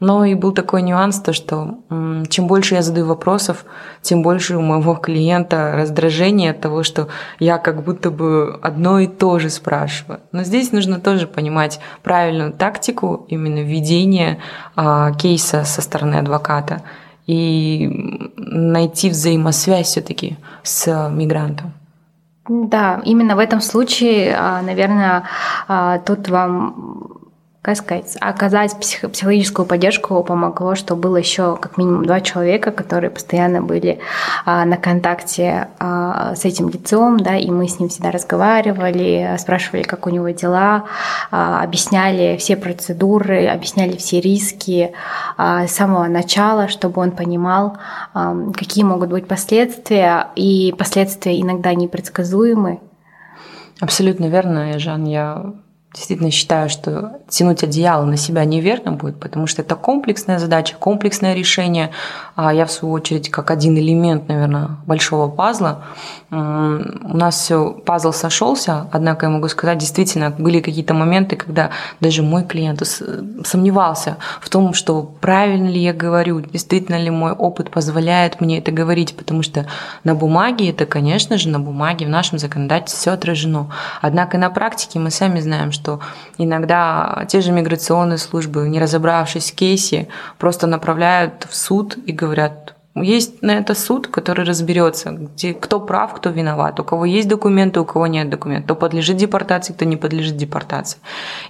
Но 0.00 0.24
и 0.24 0.34
был 0.34 0.52
такой 0.52 0.80
нюанс, 0.80 1.20
то 1.20 1.34
что 1.34 1.78
чем 2.30 2.46
больше 2.46 2.74
я 2.74 2.82
задаю 2.82 3.06
вопросов, 3.06 3.66
тем 4.00 4.22
больше 4.22 4.56
у 4.56 4.62
моего 4.62 4.94
клиента 4.94 5.74
раздражение 5.76 6.52
от 6.52 6.60
того, 6.62 6.82
что 6.82 7.08
я 7.38 7.58
как 7.58 7.84
будто 7.84 8.10
бы 8.10 8.58
одно 8.62 8.98
и 8.98 9.06
то 9.06 9.38
же 9.38 9.50
спрашиваю. 9.50 10.20
Но 10.32 10.42
здесь 10.42 10.72
нужно 10.72 11.00
тоже 11.00 11.26
понимать 11.26 11.80
правильную 12.02 12.52
тактику 12.52 13.26
именно 13.28 13.62
введения 13.62 14.38
а, 14.74 15.12
кейса 15.12 15.64
со 15.64 15.82
стороны 15.82 16.14
адвоката 16.14 16.82
и 17.26 18.30
найти 18.36 19.10
взаимосвязь 19.10 19.88
все-таки 19.88 20.38
с 20.62 21.10
мигрантом. 21.10 21.74
Да, 22.48 23.00
именно 23.04 23.36
в 23.36 23.38
этом 23.38 23.60
случае, 23.60 24.34
а, 24.34 24.62
наверное, 24.62 25.24
а, 25.68 25.98
тут 25.98 26.28
вам 26.28 27.19
как 27.62 27.76
сказать, 27.76 28.16
оказать 28.20 28.80
псих, 28.80 29.10
психологическую 29.10 29.66
поддержку 29.66 30.22
помогло, 30.24 30.74
что 30.74 30.96
было 30.96 31.16
еще 31.16 31.56
как 31.56 31.76
минимум 31.76 32.06
два 32.06 32.22
человека, 32.22 32.70
которые 32.70 33.10
постоянно 33.10 33.60
были 33.60 34.00
а, 34.46 34.64
на 34.64 34.78
контакте 34.78 35.68
а, 35.78 36.34
с 36.34 36.46
этим 36.46 36.70
лицом, 36.70 37.20
да, 37.20 37.36
и 37.36 37.50
мы 37.50 37.68
с 37.68 37.78
ним 37.78 37.90
всегда 37.90 38.12
разговаривали, 38.12 39.36
спрашивали, 39.38 39.82
как 39.82 40.06
у 40.06 40.10
него 40.10 40.30
дела, 40.30 40.84
а, 41.30 41.62
объясняли 41.62 42.38
все 42.38 42.56
процедуры, 42.56 43.46
объясняли 43.46 43.98
все 43.98 44.22
риски 44.22 44.92
а, 45.36 45.66
с 45.66 45.72
самого 45.72 46.06
начала, 46.06 46.68
чтобы 46.68 47.02
он 47.02 47.10
понимал, 47.10 47.76
а, 48.14 48.34
какие 48.56 48.84
могут 48.84 49.10
быть 49.10 49.28
последствия, 49.28 50.28
и 50.34 50.74
последствия 50.78 51.38
иногда 51.38 51.74
непредсказуемы. 51.74 52.80
Абсолютно 53.80 54.26
верно, 54.26 54.78
Жан. 54.78 55.04
Я 55.04 55.52
действительно 55.92 56.30
считаю, 56.30 56.68
что 56.68 57.18
тянуть 57.28 57.64
одеяло 57.64 58.04
на 58.04 58.16
себя 58.16 58.44
неверно 58.44 58.92
будет, 58.92 59.18
потому 59.18 59.46
что 59.46 59.62
это 59.62 59.74
комплексная 59.74 60.38
задача, 60.38 60.76
комплексное 60.78 61.34
решение. 61.34 61.90
А 62.42 62.54
я, 62.54 62.64
в 62.64 62.72
свою 62.72 62.94
очередь, 62.94 63.28
как 63.28 63.50
один 63.50 63.76
элемент, 63.76 64.26
наверное, 64.28 64.78
большого 64.86 65.28
пазла. 65.28 65.82
У 66.30 66.34
нас 66.34 67.34
все 67.34 67.70
пазл 67.70 68.12
сошелся, 68.12 68.86
однако 68.92 69.26
я 69.26 69.30
могу 69.30 69.48
сказать, 69.48 69.76
действительно, 69.76 70.30
были 70.30 70.60
какие-то 70.60 70.94
моменты, 70.94 71.36
когда 71.36 71.70
даже 72.00 72.22
мой 72.22 72.44
клиент 72.44 72.82
сомневался 73.44 74.16
в 74.40 74.48
том, 74.48 74.72
что 74.72 75.02
правильно 75.02 75.68
ли 75.68 75.80
я 75.80 75.92
говорю, 75.92 76.40
действительно 76.40 76.98
ли 77.02 77.10
мой 77.10 77.32
опыт 77.32 77.70
позволяет 77.70 78.40
мне 78.40 78.58
это 78.58 78.72
говорить, 78.72 79.14
потому 79.16 79.42
что 79.42 79.66
на 80.02 80.14
бумаге 80.14 80.70
это, 80.70 80.86
конечно 80.86 81.36
же, 81.36 81.50
на 81.50 81.60
бумаге 81.60 82.06
в 82.06 82.08
нашем 82.08 82.38
законодательстве 82.38 83.00
все 83.00 83.10
отражено. 83.10 83.70
Однако 84.00 84.38
на 84.38 84.48
практике 84.48 84.98
мы 84.98 85.10
сами 85.10 85.40
знаем, 85.40 85.72
что 85.72 86.00
иногда 86.38 87.26
те 87.28 87.42
же 87.42 87.52
миграционные 87.52 88.16
службы, 88.18 88.66
не 88.66 88.80
разобравшись 88.80 89.50
в 89.50 89.54
кейсе, 89.54 90.08
просто 90.38 90.66
направляют 90.66 91.46
в 91.50 91.54
суд 91.54 91.98
и 92.06 92.12
говорят, 92.12 92.29
Jurat 92.30 92.79
есть 93.02 93.42
на 93.42 93.52
это 93.52 93.74
суд, 93.74 94.06
который 94.06 94.44
разберется, 94.44 95.10
где, 95.10 95.54
кто 95.54 95.80
прав, 95.80 96.14
кто 96.14 96.30
виноват, 96.30 96.80
у 96.80 96.84
кого 96.84 97.04
есть 97.04 97.28
документы, 97.28 97.80
у 97.80 97.84
кого 97.84 98.06
нет 98.06 98.30
документов, 98.30 98.64
кто 98.64 98.74
подлежит 98.74 99.16
депортации, 99.16 99.72
кто 99.72 99.84
не 99.84 99.96
подлежит 99.96 100.36
депортации. 100.36 100.98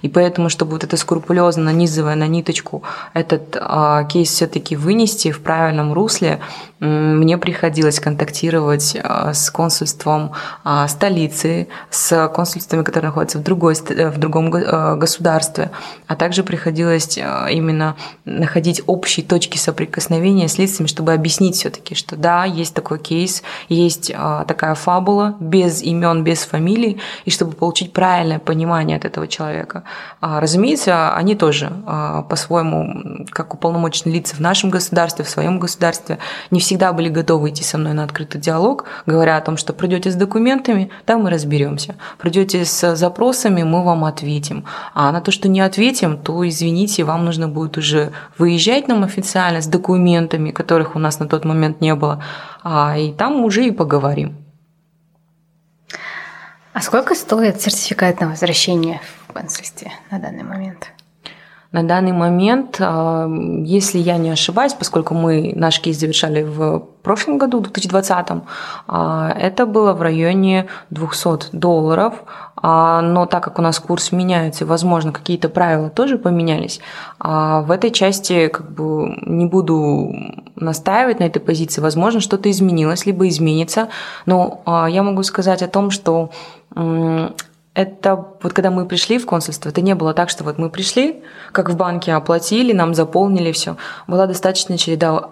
И 0.01 0.09
поэтому, 0.09 0.49
чтобы 0.49 0.71
вот 0.71 0.83
это 0.83 0.97
скрупулезно, 0.97 1.63
нанизывая 1.63 2.15
на 2.15 2.27
ниточку, 2.27 2.83
этот 3.13 3.57
а, 3.59 4.03
кейс 4.05 4.29
все-таки 4.29 4.75
вынести 4.75 5.31
в 5.31 5.41
правильном 5.41 5.93
русле, 5.93 6.39
мне 6.79 7.37
приходилось 7.37 7.99
контактировать 7.99 8.97
а, 9.01 9.33
с 9.33 9.51
консульством 9.51 10.31
а, 10.63 10.87
столицы, 10.87 11.67
с 11.91 12.27
консульствами, 12.29 12.83
которые 12.83 13.09
находятся 13.09 13.37
в, 13.37 13.43
другой, 13.43 13.75
в 13.75 14.17
другом 14.17 14.51
а, 14.53 14.95
государстве, 14.95 15.71
а 16.07 16.15
также 16.15 16.43
приходилось 16.43 17.17
а, 17.17 17.47
именно 17.49 17.95
находить 18.25 18.81
общие 18.87 19.25
точки 19.25 19.57
соприкосновения 19.57 20.47
с 20.47 20.57
лицами, 20.57 20.87
чтобы 20.87 21.13
объяснить 21.13 21.40
объяснить 21.41 21.55
все-таки, 21.55 21.95
что 21.95 22.15
да, 22.15 22.45
есть 22.45 22.73
такой 22.73 22.99
кейс, 22.99 23.43
есть 23.69 24.11
а, 24.15 24.45
такая 24.45 24.75
фабула 24.75 25.35
без 25.39 25.81
имен, 25.81 26.23
без 26.23 26.43
фамилий, 26.43 26.99
и 27.25 27.31
чтобы 27.31 27.53
получить 27.53 27.93
правильное 27.93 28.39
понимание 28.39 28.97
от 28.97 29.05
этого 29.05 29.27
человека. 29.27 29.83
А, 30.21 30.39
разумеется, 30.39 31.15
они 31.15 31.35
тоже 31.35 31.71
а, 31.85 32.21
по-своему, 32.21 33.25
как 33.31 33.53
уполномоченные 33.53 34.15
лица 34.15 34.35
в 34.35 34.39
нашем 34.39 34.69
государстве, 34.69 35.25
в 35.25 35.29
своем 35.29 35.59
государстве, 35.59 36.17
не 36.51 36.59
всегда 36.59 36.93
были 36.93 37.09
готовы 37.09 37.49
идти 37.49 37.63
со 37.63 37.77
мной 37.77 37.93
на 37.93 38.03
открытый 38.03 38.39
диалог, 38.41 38.85
говоря 39.05 39.37
о 39.37 39.41
том, 39.41 39.57
что 39.57 39.73
придете 39.73 40.11
с 40.11 40.15
документами, 40.15 40.89
там 41.05 41.23
мы 41.23 41.29
разберемся. 41.29 41.95
Придете 42.17 42.65
с 42.65 42.95
запросами, 42.95 43.63
мы 43.63 43.83
вам 43.83 44.03
ответим. 44.05 44.63
А 44.93 45.11
на 45.11 45.21
то, 45.21 45.31
что 45.31 45.49
не 45.49 45.61
ответим, 45.61 46.17
то, 46.17 46.47
извините, 46.47 47.03
вам 47.03 47.25
нужно 47.25 47.47
будет 47.47 47.77
уже 47.77 48.11
выезжать 48.37 48.87
нам 48.87 49.03
официально 49.03 49.61
с 49.61 49.67
документами, 49.67 50.51
которых 50.51 50.95
у 50.95 50.99
нас 50.99 51.19
на 51.21 51.29
тот 51.29 51.45
момент 51.45 51.79
не 51.79 51.95
было. 51.95 52.23
А, 52.63 52.97
и 52.97 53.13
там 53.13 53.45
уже 53.45 53.65
и 53.65 53.71
поговорим. 53.71 54.35
А 56.73 56.81
сколько 56.81 57.15
стоит 57.15 57.61
сертификат 57.61 58.19
на 58.21 58.29
возвращение 58.29 59.01
в 59.27 59.33
консульстве 59.33 59.91
на 60.09 60.19
данный 60.19 60.43
момент? 60.43 60.91
На 61.71 61.83
данный 61.83 62.11
момент, 62.11 62.77
а, 62.81 63.29
если 63.63 63.97
я 63.97 64.17
не 64.17 64.29
ошибаюсь, 64.29 64.73
поскольку 64.73 65.13
мы 65.13 65.53
наш 65.55 65.79
кейс 65.79 65.97
завершали 65.97 66.43
в 66.43 66.79
прошлом 67.01 67.37
году, 67.37 67.59
в 67.59 67.61
2020, 67.61 68.43
а, 68.87 69.31
это 69.39 69.65
было 69.65 69.93
в 69.93 70.01
районе 70.01 70.67
200 70.89 71.55
долларов, 71.55 72.15
а, 72.57 73.01
но 73.01 73.25
так 73.25 73.45
как 73.45 73.57
у 73.57 73.61
нас 73.61 73.79
курс 73.79 74.11
меняется, 74.11 74.65
возможно, 74.65 75.13
какие-то 75.13 75.47
правила 75.47 75.89
тоже 75.89 76.17
поменялись, 76.17 76.81
в 77.19 77.71
этой 77.71 77.91
части 77.91 78.47
как 78.47 78.69
бы 78.69 79.15
не 79.25 79.45
буду 79.45 80.13
настаивать 80.57 81.21
на 81.21 81.23
этой 81.23 81.39
позиции, 81.39 81.79
возможно, 81.79 82.19
что-то 82.19 82.51
изменилось, 82.51 83.05
либо 83.05 83.27
изменится, 83.29 83.87
но 84.25 84.61
я 84.89 85.03
могу 85.03 85.23
сказать 85.23 85.61
о 85.61 85.67
том, 85.67 85.89
что 85.89 86.31
это 87.73 88.15
вот 88.41 88.53
когда 88.53 88.69
мы 88.69 88.85
пришли 88.85 89.17
в 89.17 89.25
консульство, 89.25 89.69
это 89.69 89.81
не 89.81 89.95
было 89.95 90.13
так, 90.13 90.29
что 90.29 90.43
вот 90.43 90.57
мы 90.57 90.69
пришли, 90.69 91.23
как 91.51 91.69
в 91.69 91.77
банке 91.77 92.13
оплатили, 92.13 92.73
нам 92.73 92.93
заполнили 92.93 93.51
все. 93.51 93.77
Была 94.07 94.27
достаточно 94.27 94.77
череда 94.77 95.29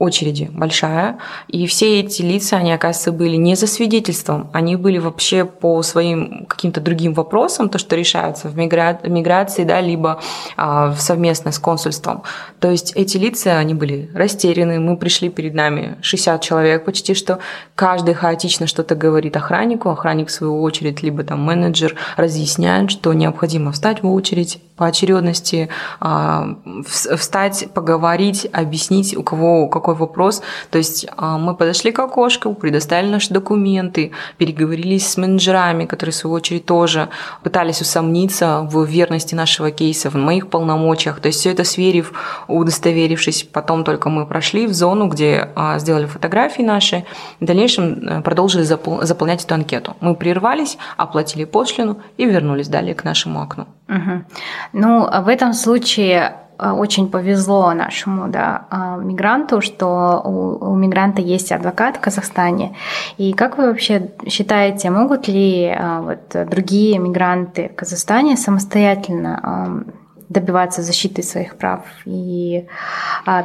очереди 0.00 0.50
большая, 0.52 1.18
и 1.46 1.66
все 1.66 2.00
эти 2.00 2.22
лица, 2.22 2.56
они, 2.56 2.72
оказывается, 2.72 3.12
были 3.12 3.36
не 3.36 3.54
за 3.54 3.66
свидетельством, 3.66 4.48
они 4.52 4.74
были 4.76 4.98
вообще 4.98 5.44
по 5.44 5.82
своим 5.82 6.46
каким-то 6.46 6.80
другим 6.80 7.12
вопросам, 7.12 7.68
то, 7.68 7.78
что 7.78 7.96
решаются 7.96 8.48
в 8.48 8.56
миграции, 8.56 9.64
да, 9.64 9.80
либо 9.80 10.20
а, 10.56 10.94
совместно 10.94 11.52
с 11.52 11.58
консульством. 11.58 12.22
То 12.60 12.70
есть 12.70 12.92
эти 12.96 13.18
лица, 13.18 13.58
они 13.58 13.74
были 13.74 14.10
растеряны, 14.14 14.80
мы 14.80 14.96
пришли 14.96 15.28
перед 15.28 15.52
нами 15.52 15.98
60 16.00 16.40
человек 16.40 16.86
почти, 16.86 17.12
что 17.12 17.38
каждый 17.74 18.14
хаотично 18.14 18.66
что-то 18.66 18.94
говорит 18.94 19.36
охраннику, 19.36 19.90
охранник 19.90 20.28
в 20.28 20.32
свою 20.32 20.62
очередь, 20.62 21.02
либо 21.02 21.24
там 21.24 21.42
менеджер 21.42 21.94
разъясняет, 22.16 22.90
что 22.90 23.12
необходимо 23.12 23.70
встать 23.72 24.02
в 24.02 24.10
очередь 24.10 24.60
по 24.80 24.86
очередности, 24.86 25.68
а, 26.00 26.56
встать, 26.86 27.68
поговорить, 27.74 28.48
объяснить, 28.50 29.14
у 29.14 29.22
кого 29.22 29.68
какой 29.68 29.94
вопрос. 29.94 30.40
То 30.70 30.78
есть 30.78 31.06
а, 31.18 31.36
мы 31.36 31.54
подошли 31.54 31.92
к 31.92 31.98
окошку, 31.98 32.54
предоставили 32.54 33.10
наши 33.10 33.34
документы, 33.34 34.12
переговорились 34.38 35.06
с 35.06 35.18
менеджерами, 35.18 35.84
которые, 35.84 36.14
в 36.14 36.16
свою 36.16 36.36
очередь, 36.36 36.64
тоже 36.64 37.10
пытались 37.42 37.82
усомниться 37.82 38.66
в 38.72 38.82
верности 38.86 39.34
нашего 39.34 39.70
кейса, 39.70 40.08
в 40.08 40.14
моих 40.14 40.48
полномочиях. 40.48 41.20
То 41.20 41.26
есть 41.26 41.40
все 41.40 41.52
это 41.52 41.64
сверив, 41.64 42.14
удостоверившись, 42.48 43.42
потом 43.52 43.84
только 43.84 44.08
мы 44.08 44.24
прошли 44.24 44.66
в 44.66 44.72
зону, 44.72 45.08
где 45.08 45.50
а, 45.56 45.78
сделали 45.78 46.06
фотографии 46.06 46.62
наши, 46.62 47.04
в 47.38 47.44
дальнейшем 47.44 48.08
э, 48.08 48.22
продолжили 48.22 48.62
заполнять 48.62 49.44
эту 49.44 49.54
анкету. 49.54 49.94
Мы 50.00 50.14
прервались, 50.14 50.78
оплатили 50.96 51.44
пошлину 51.44 51.98
и 52.16 52.24
вернулись 52.24 52.68
далее 52.68 52.94
к 52.94 53.04
нашему 53.04 53.42
окну. 53.42 53.66
Угу. 53.90 54.24
Ну, 54.72 55.08
в 55.22 55.28
этом 55.28 55.52
случае 55.52 56.36
э, 56.58 56.70
очень 56.70 57.10
повезло 57.10 57.72
нашему 57.72 58.28
да, 58.28 58.66
э, 58.70 59.00
мигранту, 59.02 59.60
что 59.60 60.22
у, 60.24 60.72
у 60.72 60.74
мигранта 60.76 61.20
есть 61.22 61.52
адвокат 61.52 61.96
в 61.96 62.00
Казахстане. 62.00 62.76
И 63.18 63.32
как 63.32 63.58
вы 63.58 63.66
вообще 63.66 64.10
считаете, 64.26 64.90
могут 64.90 65.28
ли 65.28 65.76
вот, 66.00 66.48
другие 66.48 66.98
мигранты 66.98 67.70
в 67.72 67.76
Казахстане 67.76 68.36
самостоятельно 68.36 69.84
добиваться 70.28 70.82
защиты 70.82 71.24
своих 71.24 71.56
прав 71.56 71.80
и 72.04 72.68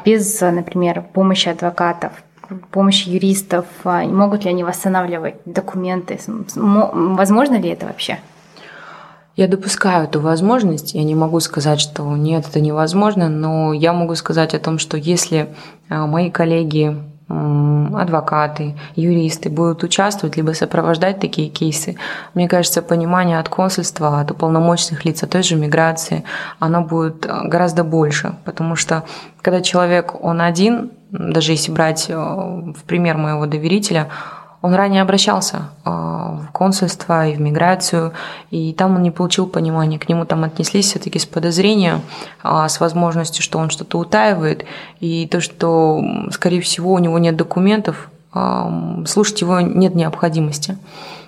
без, 0.05 0.41
например, 0.41 1.03
помощи 1.13 1.49
адвокатов? 1.49 2.11
помощи 2.71 3.09
юристов, 3.09 3.65
могут 3.83 4.43
ли 4.43 4.51
они 4.51 4.63
восстанавливать 4.63 5.35
документы, 5.45 6.19
возможно 6.55 7.55
ли 7.55 7.69
это 7.69 7.87
вообще? 7.87 8.19
Я 9.35 9.47
допускаю 9.47 10.05
эту 10.05 10.21
возможность. 10.21 10.93
Я 10.93 11.03
не 11.03 11.15
могу 11.15 11.39
сказать, 11.41 11.81
что 11.81 12.15
нет, 12.15 12.47
это 12.47 12.61
невозможно, 12.61 13.27
но 13.27 13.73
я 13.73 13.91
могу 13.91 14.15
сказать 14.15 14.53
о 14.53 14.59
том, 14.59 14.79
что 14.79 14.97
если 14.97 15.53
а, 15.89 16.07
мои 16.07 16.31
коллеги 16.31 16.95
адвокаты, 17.27 18.75
юристы 18.95 19.49
будут 19.49 19.83
участвовать, 19.83 20.37
либо 20.37 20.51
сопровождать 20.51 21.19
такие 21.19 21.49
кейсы. 21.49 21.97
Мне 22.35 22.47
кажется, 22.47 22.83
понимание 22.83 23.39
от 23.39 23.49
консульства, 23.49 24.19
от 24.19 24.29
уполномоченных 24.29 25.05
лиц, 25.05 25.23
от 25.23 25.31
той 25.31 25.41
же 25.41 25.55
миграции, 25.55 26.23
оно 26.59 26.81
будет 26.83 27.25
а, 27.25 27.47
гораздо 27.47 27.83
больше, 27.83 28.35
потому 28.45 28.75
что 28.75 29.03
когда 29.41 29.61
человек, 29.61 30.23
он 30.23 30.39
один, 30.39 30.91
даже 31.11 31.51
если 31.53 31.71
брать 31.71 32.05
э, 32.09 32.15
в 32.15 32.83
пример 32.85 33.17
моего 33.17 33.45
доверителя, 33.45 34.09
он 34.65 34.73
ранее 34.73 35.03
обращался 35.03 35.69
а, 35.83 36.39
в 36.47 36.51
консульство 36.51 37.27
и 37.27 37.35
в 37.35 37.39
миграцию, 37.39 38.13
и 38.49 38.73
там 38.73 38.95
он 38.95 39.03
не 39.03 39.11
получил 39.11 39.45
понимания. 39.45 39.99
К 39.99 40.09
нему 40.09 40.25
там 40.25 40.43
отнеслись 40.43 40.87
все-таки 40.87 41.19
с 41.19 41.25
подозрением, 41.27 42.01
а, 42.41 42.67
с 42.67 42.79
возможностью, 42.79 43.43
что 43.43 43.59
он 43.59 43.69
что-то 43.69 43.99
утаивает, 43.99 44.65
и 44.99 45.27
то, 45.27 45.39
что, 45.39 46.03
скорее 46.31 46.61
всего, 46.61 46.93
у 46.93 46.97
него 46.97 47.19
нет 47.19 47.35
документов, 47.35 48.09
а, 48.33 49.03
слушать 49.05 49.41
его 49.41 49.59
нет 49.61 49.93
необходимости. 49.93 50.79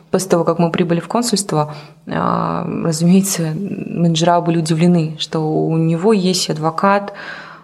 После 0.09 0.29
того, 0.29 0.43
как 0.43 0.57
мы 0.57 0.71
прибыли 0.71 1.01
в 1.01 1.07
консульство, 1.09 1.75
разумеется, 2.05 3.53
менеджера 3.53 4.39
были 4.39 4.59
удивлены, 4.59 5.17
что 5.19 5.39
у 5.41 5.75
него 5.75 6.13
есть 6.13 6.49
адвокат, 6.49 7.13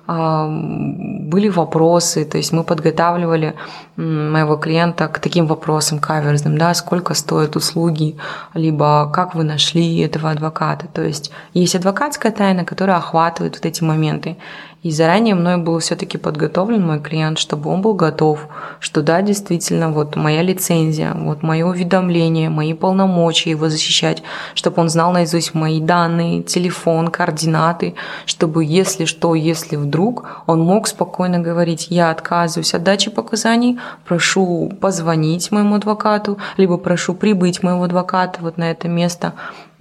были 0.05 1.47
вопросы, 1.47 2.25
то 2.25 2.37
есть 2.37 2.51
мы 2.51 2.63
подготавливали 2.63 3.55
моего 3.95 4.57
клиента 4.57 5.07
к 5.07 5.19
таким 5.19 5.47
вопросам 5.47 5.99
каверзным, 5.99 6.57
да, 6.57 6.73
сколько 6.73 7.13
стоят 7.13 7.55
услуги, 7.55 8.17
либо 8.53 9.09
как 9.13 9.33
вы 9.33 9.43
нашли 9.43 9.99
этого 9.99 10.31
адвоката. 10.31 10.87
То 10.87 11.03
есть 11.03 11.31
есть 11.53 11.75
адвокатская 11.75 12.31
тайна, 12.31 12.65
которая 12.65 12.97
охватывает 12.97 13.55
вот 13.55 13.65
эти 13.65 13.83
моменты. 13.83 14.35
И 14.83 14.91
заранее 14.91 15.33
мной 15.33 15.55
был 15.55 15.79
все-таки 15.79 16.17
подготовлен 16.17 16.85
мой 16.85 16.99
клиент, 16.99 17.39
чтобы 17.39 17.69
он 17.69 17.81
был 17.81 17.93
готов, 17.93 18.47
что 18.81 19.01
да, 19.01 19.21
действительно, 19.21 19.89
вот 19.91 20.17
моя 20.17 20.41
лицензия, 20.41 21.13
вот 21.13 21.41
мое 21.41 21.65
уведомление, 21.65 22.49
мои 22.49 22.73
полномочия 22.73 23.51
его 23.51 23.69
защищать, 23.69 24.23
чтобы 24.55 24.81
он 24.81 24.89
знал 24.89 25.13
наизусть 25.13 25.53
мои 25.53 25.79
данные, 25.79 26.43
телефон, 26.43 27.07
координаты, 27.07 27.95
чтобы 28.25 28.65
если 28.65 29.05
что, 29.05 29.35
если 29.35 29.77
вдруг, 29.77 30.43
он 30.47 30.59
мог 30.59 30.87
спокойно 30.87 31.39
говорить, 31.39 31.87
я 31.89 32.11
отказываюсь 32.11 32.73
от 32.73 32.83
дачи 32.83 33.09
показаний, 33.09 33.79
прошу 34.05 34.69
позвонить 34.81 35.49
моему 35.49 35.75
адвокату, 35.75 36.39
либо 36.57 36.77
прошу 36.77 37.13
прибыть 37.13 37.63
моего 37.63 37.83
адвоката 37.83 38.39
вот 38.41 38.57
на 38.57 38.69
это 38.71 38.89
место, 38.89 39.31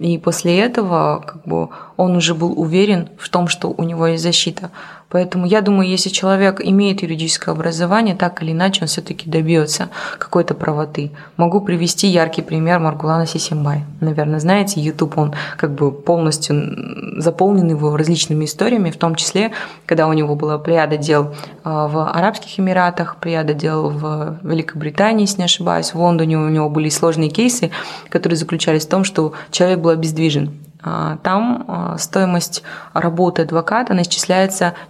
и 0.03 0.17
после 0.17 0.59
этого 0.59 1.23
как 1.25 1.43
бы, 1.45 1.69
он 1.95 2.17
уже 2.17 2.33
был 2.35 2.59
уверен 2.59 3.09
в 3.17 3.29
том, 3.29 3.47
что 3.47 3.69
у 3.69 3.83
него 3.83 4.07
есть 4.07 4.23
защита. 4.23 4.69
Поэтому 5.13 5.45
я 5.45 5.61
думаю, 5.61 5.87
если 5.87 6.09
человек 6.09 6.59
имеет 6.59 7.03
юридическое 7.03 7.53
образование, 7.53 8.15
так 8.15 8.41
или 8.41 8.51
иначе 8.51 8.81
он 8.81 8.87
все-таки 8.87 9.29
добьется 9.29 9.89
какой-то 10.17 10.55
правоты. 10.55 11.11
Могу 11.37 11.61
привести 11.61 12.07
яркий 12.07 12.41
пример 12.41 12.79
Маргулана 12.79 13.27
Сисимбай. 13.27 13.83
Наверное, 14.01 14.39
знаете, 14.39 14.81
YouTube, 14.81 15.19
он 15.19 15.35
как 15.55 15.75
бы 15.75 15.91
полностью 15.91 17.21
заполнен 17.21 17.69
его 17.69 17.95
различными 17.95 18.45
историями, 18.45 18.89
в 18.89 18.97
том 18.97 19.13
числе, 19.13 19.51
когда 19.85 20.07
у 20.07 20.13
него 20.13 20.35
была 20.35 20.57
плеяда 20.57 20.97
дел 20.97 21.35
а, 21.63 21.87
в 21.87 22.09
Арабских 22.09 22.59
Эмиратах, 22.59 23.17
плеяда 23.17 23.53
дел 23.53 23.89
в 23.91 24.39
Великобритании, 24.41 25.25
если 25.25 25.37
не 25.37 25.45
ошибаюсь, 25.45 25.93
в 25.93 25.99
Лондоне 25.99 26.39
у 26.39 26.49
него 26.49 26.69
были 26.71 26.89
сложные 26.89 27.29
кейсы, 27.29 27.69
которые 28.09 28.35
заключались 28.35 28.87
в 28.87 28.89
том, 28.89 29.03
что 29.03 29.33
человек 29.51 29.77
был 29.77 29.91
обездвижен 29.91 30.49
там 31.23 31.65
а, 31.67 31.97
стоимость 31.97 32.63
работы 32.93 33.43
адвоката 33.43 33.93
она 33.93 34.03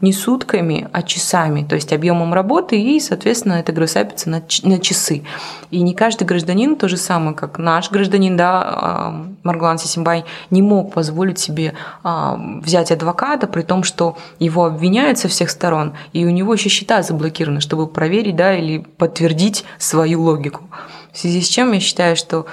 не 0.01 0.13
сутками, 0.13 0.87
а 0.91 1.03
часами, 1.03 1.63
то 1.63 1.75
есть 1.75 1.93
объемом 1.93 2.33
работы, 2.33 2.81
и, 2.81 2.99
соответственно, 2.99 3.53
это 3.53 3.71
гроссапится 3.71 4.29
на, 4.29 4.41
на 4.63 4.79
часы. 4.79 5.23
И 5.69 5.81
не 5.81 5.93
каждый 5.93 6.23
гражданин, 6.23 6.75
то 6.75 6.87
же 6.87 6.97
самое, 6.97 7.35
как 7.35 7.59
наш 7.59 7.91
гражданин, 7.91 8.35
да, 8.35 8.61
а, 8.63 9.25
Марглан 9.43 9.77
Сисимбай, 9.77 10.25
не 10.49 10.61
мог 10.61 10.93
позволить 10.93 11.39
себе 11.39 11.73
взять 12.03 12.91
адвоката, 12.91 13.47
при 13.47 13.61
том, 13.61 13.83
что 13.83 14.17
его 14.39 14.65
обвиняют 14.65 15.17
со 15.19 15.27
всех 15.27 15.49
сторон, 15.49 15.93
и 16.11 16.25
у 16.25 16.29
него 16.29 16.53
еще 16.53 16.69
счета 16.69 17.01
заблокированы, 17.03 17.61
чтобы 17.61 17.87
проверить 17.87 18.35
да, 18.35 18.55
или 18.55 18.79
подтвердить 18.79 19.65
свою 19.77 20.21
логику. 20.21 20.69
В 21.11 21.17
связи 21.17 21.41
с 21.41 21.47
чем 21.47 21.71
я 21.71 21.79
считаю, 21.79 22.15
что 22.15 22.47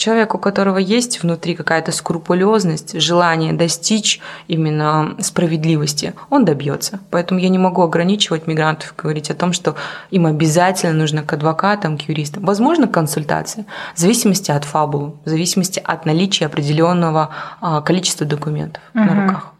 Человек, 0.00 0.34
у 0.34 0.38
которого 0.38 0.78
есть 0.78 1.22
внутри 1.22 1.54
какая-то 1.54 1.92
скрупулезность, 1.92 2.98
желание 2.98 3.52
достичь 3.52 4.18
именно 4.48 5.14
справедливости, 5.20 6.14
он 6.30 6.46
добьется. 6.46 7.00
Поэтому 7.10 7.38
я 7.38 7.50
не 7.50 7.58
могу 7.58 7.82
ограничивать 7.82 8.46
мигрантов, 8.46 8.94
говорить 8.96 9.30
о 9.30 9.34
том, 9.34 9.52
что 9.52 9.76
им 10.10 10.24
обязательно 10.24 10.94
нужно 10.94 11.22
к 11.22 11.30
адвокатам, 11.34 11.98
к 11.98 12.08
юристам. 12.08 12.46
Возможно, 12.46 12.88
консультация, 12.88 13.66
в 13.94 13.98
зависимости 13.98 14.50
от 14.50 14.64
фабулы, 14.64 15.16
в 15.26 15.28
зависимости 15.28 15.82
от 15.84 16.06
наличия 16.06 16.46
определенного 16.46 17.28
а, 17.60 17.82
количества 17.82 18.26
документов 18.26 18.82
угу. 18.94 19.04
на 19.04 19.22
руках. 19.22 19.52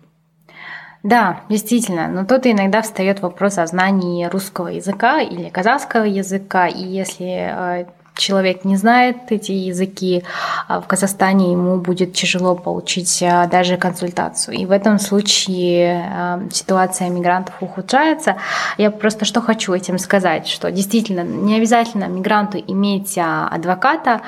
Да, 1.03 1.41
действительно, 1.51 2.09
но 2.09 2.25
тут 2.25 2.47
иногда 2.47 2.81
встает 2.81 3.21
вопрос 3.21 3.59
о 3.59 3.67
знании 3.67 4.25
русского 4.25 4.69
языка 4.69 5.21
или 5.21 5.51
казахского 5.51 6.05
языка, 6.05 6.67
и 6.67 6.83
если 6.83 7.53
а, 7.55 7.87
человек 8.21 8.65
не 8.65 8.77
знает 8.77 9.17
эти 9.31 9.53
языки, 9.53 10.23
а 10.69 10.81
в 10.81 10.87
Казахстане 10.87 11.53
ему 11.53 11.79
будет 11.79 12.13
тяжело 12.13 12.55
получить 12.55 13.23
а, 13.23 13.47
даже 13.47 13.77
консультацию. 13.77 14.57
И 14.57 14.67
в 14.67 14.71
этом 14.71 14.99
случае 14.99 16.05
а, 16.13 16.43
ситуация 16.53 17.09
мигрантов 17.09 17.55
ухудшается. 17.61 18.37
Я 18.79 18.91
просто 18.91 19.25
что 19.25 19.41
хочу 19.41 19.73
этим 19.73 19.99
сказать, 19.99 20.47
что 20.47 20.71
действительно 20.71 21.23
не 21.23 21.57
обязательно 21.57 22.05
мигранту 22.05 22.59
иметь 22.59 23.17
адвоката 23.19 24.21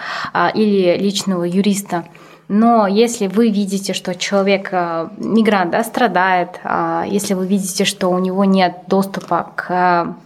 или 0.54 0.96
личного 0.96 1.44
юриста. 1.44 2.04
Но 2.48 2.86
если 2.86 3.26
вы 3.26 3.50
видите, 3.50 3.92
что 3.92 4.14
человек, 4.14 4.72
мигрант, 4.72 5.70
да, 5.70 5.84
страдает, 5.84 6.60
если 7.06 7.34
вы 7.34 7.46
видите, 7.46 7.84
что 7.84 8.08
у 8.08 8.18
него 8.18 8.44
нет 8.44 8.84
доступа 8.88 9.52
к 9.54 10.16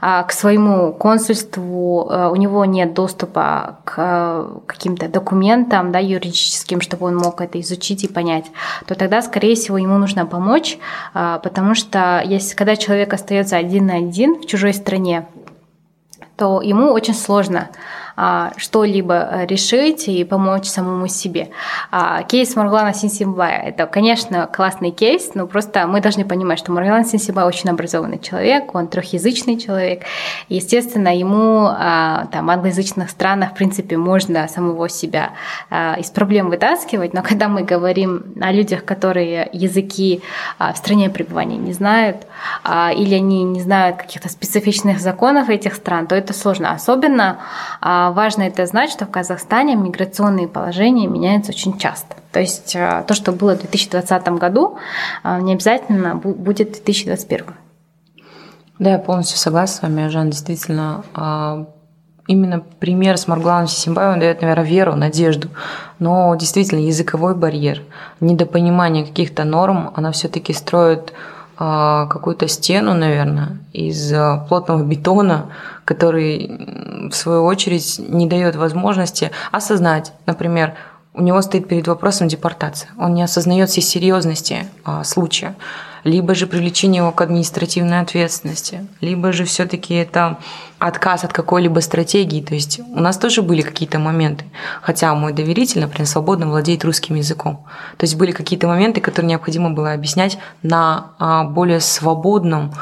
к 0.00 0.32
своему 0.32 0.92
консульству, 0.92 2.08
э, 2.10 2.28
у 2.28 2.36
него 2.36 2.64
нет 2.64 2.94
доступа 2.94 3.78
к 3.84 3.94
э, 3.96 4.58
каким-то 4.66 5.08
документам 5.08 5.92
да, 5.92 5.98
юридическим, 5.98 6.80
чтобы 6.80 7.06
он 7.06 7.16
мог 7.16 7.40
это 7.40 7.60
изучить 7.60 8.04
и 8.04 8.08
понять, 8.08 8.46
то 8.86 8.94
тогда, 8.94 9.22
скорее 9.22 9.54
всего, 9.54 9.78
ему 9.78 9.98
нужно 9.98 10.26
помочь, 10.26 10.78
а, 11.14 11.38
потому 11.38 11.74
что 11.74 12.22
если, 12.24 12.54
когда 12.54 12.76
человек 12.76 13.12
остается 13.12 13.56
один 13.56 13.86
на 13.86 13.94
один 13.94 14.40
в 14.40 14.46
чужой 14.46 14.74
стране, 14.74 15.26
то 16.36 16.62
ему 16.62 16.92
очень 16.92 17.14
сложно 17.14 17.68
а, 17.68 18.07
что-либо 18.56 19.14
э, 19.14 19.46
решить 19.46 20.08
и 20.08 20.24
помочь 20.24 20.66
самому 20.66 21.06
себе. 21.06 21.50
А, 21.92 22.22
кейс 22.24 22.56
Марглана 22.56 22.92
Синсимбая– 22.92 23.62
это, 23.66 23.86
конечно, 23.86 24.48
классный 24.48 24.90
кейс, 24.90 25.30
но 25.34 25.46
просто 25.46 25.86
мы 25.86 26.00
должны 26.00 26.24
понимать, 26.24 26.58
что 26.58 26.72
Марглан 26.72 27.04
Синсимбай 27.04 27.44
очень 27.44 27.70
образованный 27.70 28.18
человек, 28.18 28.74
он 28.74 28.88
трехязычный 28.88 29.56
человек. 29.56 30.02
Естественно, 30.48 31.16
ему 31.16 31.68
а, 31.68 32.26
там, 32.32 32.46
в 32.46 32.50
англоязычных 32.50 33.08
странах, 33.10 33.52
в 33.52 33.54
принципе, 33.54 33.96
можно 33.96 34.48
самого 34.48 34.88
себя 34.88 35.30
из 35.70 36.10
проблем 36.10 36.48
вытаскивать, 36.50 37.14
но 37.14 37.22
когда 37.28 37.48
мы 37.48 37.62
говорим 37.62 38.24
о 38.40 38.50
людях, 38.50 38.84
которые 38.84 39.48
языки 39.52 40.22
в 40.58 40.76
стране 40.76 41.10
пребывания 41.10 41.56
не 41.56 41.72
знают, 41.72 42.16
или 42.66 43.14
они 43.14 43.44
не 43.44 43.60
знают 43.60 43.96
каких-то 43.96 44.28
специфичных 44.28 44.98
законов 44.98 45.48
этих 45.50 45.74
стран, 45.74 46.06
то 46.06 46.14
это 46.14 46.32
сложно. 46.32 46.72
Особенно 46.72 47.38
важно 48.12 48.42
это 48.42 48.66
знать, 48.66 48.90
что 48.90 49.06
в 49.06 49.10
Казахстане 49.10 49.76
миграционные 49.76 50.48
положения 50.48 51.06
меняются 51.06 51.52
очень 51.52 51.78
часто. 51.78 52.16
То 52.32 52.40
есть 52.40 52.74
э, 52.76 53.04
то, 53.06 53.14
что 53.14 53.32
было 53.32 53.54
в 53.54 53.60
2020 53.60 54.28
году, 54.30 54.78
э, 55.24 55.40
не 55.40 55.52
обязательно 55.54 56.14
будет 56.14 56.76
в 56.76 56.84
2021. 56.84 57.46
Да, 58.78 58.90
я 58.90 58.98
полностью 58.98 59.38
согласна 59.38 59.76
с 59.76 59.82
вами, 59.82 60.08
Жан. 60.08 60.30
Действительно, 60.30 61.04
а, 61.12 61.66
именно 62.28 62.60
пример 62.60 63.16
с 63.16 63.26
Маргланом 63.26 63.66
Сисимбаевым 63.66 64.20
дает, 64.20 64.40
наверное, 64.40 64.64
веру, 64.64 64.94
надежду. 64.94 65.48
Но 65.98 66.34
действительно, 66.36 66.78
языковой 66.78 67.34
барьер, 67.34 67.82
недопонимание 68.20 69.04
каких-то 69.04 69.44
норм, 69.44 69.90
она 69.96 70.12
все-таки 70.12 70.52
строит 70.52 71.12
какую-то 71.58 72.46
стену, 72.46 72.94
наверное, 72.94 73.58
из 73.72 74.12
а, 74.12 74.46
плотного 74.48 74.82
бетона, 74.84 75.46
который, 75.84 77.08
в 77.10 77.14
свою 77.14 77.44
очередь, 77.44 77.98
не 77.98 78.28
дает 78.28 78.54
возможности 78.54 79.32
осознать, 79.50 80.12
например, 80.26 80.74
у 81.14 81.22
него 81.22 81.42
стоит 81.42 81.66
перед 81.66 81.88
вопросом 81.88 82.28
депортация. 82.28 82.90
Он 82.96 83.14
не 83.14 83.22
осознает 83.22 83.70
всей 83.70 83.80
серьезности 83.80 84.66
а, 84.84 85.02
случая. 85.02 85.56
Либо 86.08 86.34
же 86.34 86.46
привлечение 86.46 87.00
его 87.00 87.12
к 87.12 87.20
административной 87.20 88.00
ответственности, 88.00 88.86
либо 89.02 89.30
же 89.32 89.44
все-таки 89.44 89.94
это 89.94 90.38
отказ 90.78 91.24
от 91.24 91.34
какой-либо 91.34 91.80
стратегии. 91.80 92.40
То 92.40 92.54
есть 92.54 92.80
у 92.80 93.00
нас 93.00 93.18
тоже 93.18 93.42
были 93.42 93.60
какие-то 93.60 93.98
моменты, 93.98 94.46
хотя 94.80 95.14
мой 95.14 95.34
доверитель, 95.34 95.82
например, 95.82 96.06
свободно 96.06 96.48
владеет 96.48 96.82
русским 96.82 97.16
языком. 97.16 97.66
То 97.98 98.04
есть 98.04 98.16
были 98.16 98.32
какие-то 98.32 98.66
моменты, 98.66 99.02
которые 99.02 99.28
необходимо 99.28 99.70
было 99.70 99.92
объяснять 99.92 100.38
на 100.62 101.12
а, 101.18 101.44
более 101.44 101.80
свободном 101.80 102.72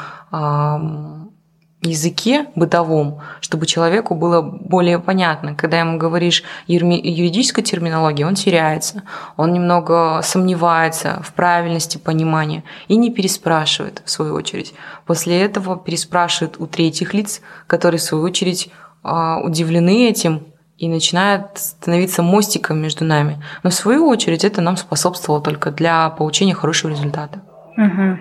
языке 1.87 2.47
бытовом, 2.55 3.21
чтобы 3.41 3.65
человеку 3.65 4.15
было 4.15 4.41
более 4.41 4.99
понятно. 4.99 5.55
Когда 5.55 5.79
ему 5.79 5.97
говоришь 5.97 6.43
юридической 6.67 7.63
терминологии, 7.63 8.23
он 8.23 8.35
теряется, 8.35 9.03
он 9.35 9.53
немного 9.53 10.21
сомневается 10.23 11.21
в 11.23 11.33
правильности 11.33 11.97
понимания 11.97 12.63
и 12.87 12.95
не 12.95 13.11
переспрашивает, 13.11 14.01
в 14.05 14.09
свою 14.09 14.33
очередь. 14.33 14.73
После 15.05 15.41
этого 15.41 15.77
переспрашивает 15.77 16.59
у 16.59 16.67
третьих 16.67 17.13
лиц, 17.13 17.41
которые, 17.67 17.99
в 17.99 18.03
свою 18.03 18.23
очередь, 18.23 18.69
а, 19.03 19.39
удивлены 19.39 20.09
этим 20.09 20.47
и 20.77 20.87
начинают 20.87 21.57
становиться 21.57 22.21
мостиком 22.21 22.79
между 22.79 23.03
нами. 23.03 23.43
Но, 23.63 23.69
в 23.69 23.73
свою 23.73 24.07
очередь, 24.07 24.43
это 24.43 24.61
нам 24.61 24.77
способствовало 24.77 25.41
только 25.41 25.71
для 25.71 26.09
получения 26.09 26.53
хорошего 26.53 26.91
результата. 26.91 27.41
Угу. 27.77 28.19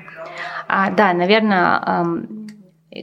А, 0.68 0.90
да, 0.90 1.12
наверное, 1.12 2.04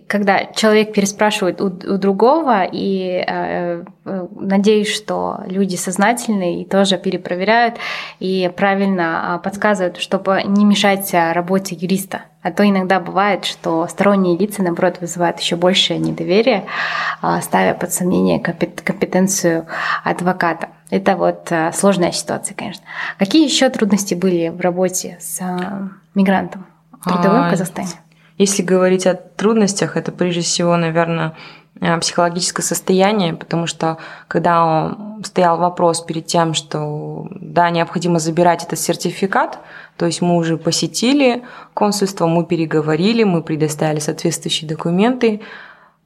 когда 0.07 0.45
человек 0.45 0.93
переспрашивает 0.93 1.61
у, 1.61 1.65
у 1.67 1.97
другого, 1.97 2.63
и 2.63 3.23
э, 3.25 3.83
э, 4.05 4.27
надеюсь, 4.39 4.93
что 4.93 5.41
люди 5.47 5.75
сознательные 5.75 6.61
и 6.61 6.65
тоже 6.65 6.97
перепроверяют 6.97 7.75
и 8.19 8.51
правильно 8.55 9.37
э, 9.39 9.43
подсказывают, 9.43 9.97
чтобы 9.97 10.43
не 10.45 10.65
мешать 10.65 11.13
э, 11.13 11.31
работе 11.33 11.75
юриста. 11.75 12.21
А 12.41 12.51
то 12.51 12.67
иногда 12.67 12.99
бывает, 12.99 13.45
что 13.45 13.87
сторонние 13.87 14.37
лица, 14.37 14.61
наоборот, 14.63 14.97
вызывают 14.99 15.39
еще 15.39 15.55
большее 15.55 15.99
недоверие, 15.99 16.65
э, 17.21 17.41
ставя 17.41 17.73
под 17.73 17.93
сомнение 17.93 18.39
компетенцию 18.39 19.65
адвоката. 20.03 20.69
Это 20.89 21.15
вот 21.15 21.47
э, 21.51 21.71
сложная 21.73 22.11
ситуация, 22.11 22.53
конечно. 22.55 22.83
Какие 23.17 23.45
еще 23.45 23.69
трудности 23.69 24.13
были 24.13 24.49
в 24.49 24.59
работе 24.61 25.17
с 25.19 25.39
э, 25.41 25.87
мигрантом 26.13 26.65
трудовым 27.03 27.43
в 27.43 27.47
а, 27.47 27.49
Казахстане? 27.49 27.89
Если 28.37 28.63
говорить 28.63 29.05
о 29.05 29.13
трудностях, 29.13 29.95
это 29.95 30.11
прежде 30.11 30.41
всего, 30.41 30.75
наверное, 30.75 31.35
э, 31.79 31.97
психологическое 31.99 32.63
состояние, 32.63 33.33
потому 33.33 33.67
что 33.67 33.97
когда 34.27 34.97
стоял 35.23 35.57
вопрос 35.57 36.01
перед 36.01 36.25
тем, 36.25 36.53
что 36.53 37.27
да, 37.31 37.69
необходимо 37.69 38.19
забирать 38.19 38.63
этот 38.63 38.79
сертификат, 38.79 39.59
то 39.97 40.05
есть 40.05 40.21
мы 40.21 40.35
уже 40.35 40.57
посетили 40.57 41.43
консульство, 41.73 42.25
мы 42.25 42.45
переговорили, 42.45 43.23
мы 43.23 43.43
предоставили 43.43 43.99
соответствующие 43.99 44.67
документы, 44.67 45.41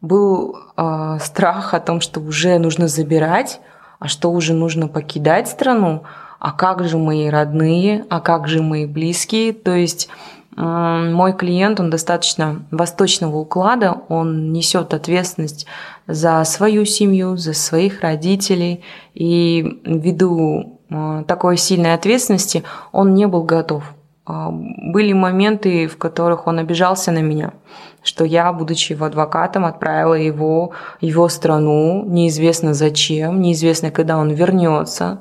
был 0.02 0.58
э, 0.76 1.18
страх 1.22 1.74
о 1.74 1.80
том, 1.80 2.02
что 2.02 2.20
уже 2.20 2.60
нужно 2.60 2.88
забирать, 2.88 3.60
а 4.00 4.08
что 4.08 4.32
уже 4.32 4.54
нужно 4.54 4.88
покидать 4.88 5.48
страну, 5.48 6.04
а 6.40 6.52
как 6.52 6.84
же 6.84 6.98
мои 6.98 7.30
родные, 7.30 8.06
а 8.10 8.20
как 8.20 8.48
же 8.48 8.62
мои 8.62 8.86
близкие, 8.86 9.54
то 9.54 9.74
есть 9.74 10.10
мой 10.58 11.34
клиент, 11.34 11.80
он 11.80 11.92
достаточно 11.92 12.66
восточного 12.72 13.38
уклада, 13.38 13.96
он 14.10 14.52
несет 14.52 14.94
ответственность 14.96 15.68
за 16.08 16.44
свою 16.46 16.84
семью, 16.84 17.38
за 17.38 17.54
своих 17.54 18.02
родителей, 18.02 18.84
и 19.14 19.82
ввиду 19.86 20.80
а, 20.90 21.24
такой 21.26 21.58
сильной 21.58 21.94
ответственности 21.94 22.64
он 22.92 23.14
не 23.14 23.28
был 23.28 23.44
готов. 23.44 23.84
А, 24.26 24.50
были 24.52 25.14
моменты, 25.14 25.88
в 25.88 25.98
которых 25.98 26.48
он 26.48 26.58
обижался 26.58 27.12
на 27.12 27.22
меня, 27.22 27.54
что 28.02 28.26
я, 28.26 28.52
будучи 28.52 28.94
его 28.94 29.06
адвокатом, 29.06 29.64
отправила 29.64 30.16
его 30.16 30.72
в 31.00 31.04
его 31.04 31.30
страну, 31.30 32.04
неизвестно 32.04 32.74
зачем, 32.74 33.42
неизвестно, 33.42 33.92
когда 33.92 34.18
он 34.18 34.32
вернется. 34.32 35.20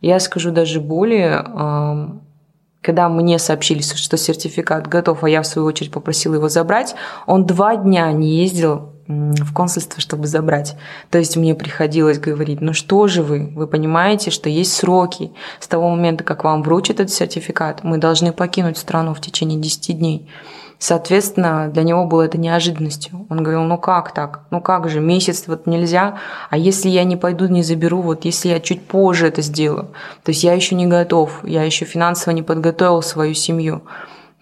Я 0.00 0.18
скажу 0.18 0.50
даже 0.50 0.80
более, 0.80 1.44
когда 2.88 3.10
мне 3.10 3.38
сообщили, 3.38 3.82
что 3.82 4.16
сертификат 4.16 4.86
готов, 4.86 5.22
а 5.22 5.28
я 5.28 5.42
в 5.42 5.46
свою 5.46 5.68
очередь 5.68 5.92
попросила 5.92 6.36
его 6.36 6.48
забрать, 6.48 6.94
он 7.26 7.44
два 7.44 7.76
дня 7.76 8.10
не 8.12 8.40
ездил 8.40 8.94
в 9.06 9.52
консульство, 9.52 10.00
чтобы 10.00 10.26
забрать. 10.26 10.74
То 11.10 11.18
есть 11.18 11.36
мне 11.36 11.54
приходилось 11.54 12.18
говорить, 12.18 12.62
ну 12.62 12.72
что 12.72 13.06
же 13.06 13.22
вы, 13.22 13.52
вы 13.54 13.66
понимаете, 13.66 14.30
что 14.30 14.48
есть 14.48 14.72
сроки. 14.72 15.32
С 15.60 15.68
того 15.68 15.90
момента, 15.90 16.24
как 16.24 16.44
вам 16.44 16.62
вручат 16.62 17.00
этот 17.00 17.10
сертификат, 17.10 17.84
мы 17.84 17.98
должны 17.98 18.32
покинуть 18.32 18.78
страну 18.78 19.12
в 19.12 19.20
течение 19.20 19.60
10 19.60 19.98
дней. 19.98 20.26
Соответственно, 20.80 21.68
для 21.68 21.82
него 21.82 22.04
было 22.04 22.22
это 22.22 22.38
неожиданностью. 22.38 23.26
Он 23.28 23.42
говорил, 23.42 23.62
ну 23.64 23.78
как 23.78 24.14
так? 24.14 24.42
Ну 24.50 24.60
как 24.60 24.88
же, 24.88 25.00
месяц 25.00 25.44
вот 25.48 25.66
нельзя, 25.66 26.18
а 26.50 26.56
если 26.56 26.88
я 26.88 27.02
не 27.02 27.16
пойду, 27.16 27.46
не 27.46 27.62
заберу, 27.64 28.00
вот 28.00 28.24
если 28.24 28.50
я 28.50 28.60
чуть 28.60 28.86
позже 28.86 29.26
это 29.26 29.42
сделаю? 29.42 29.88
То 30.22 30.30
есть 30.30 30.44
я 30.44 30.52
еще 30.52 30.76
не 30.76 30.86
готов, 30.86 31.40
я 31.42 31.64
еще 31.64 31.84
финансово 31.84 32.32
не 32.32 32.42
подготовил 32.42 33.02
свою 33.02 33.34
семью. 33.34 33.82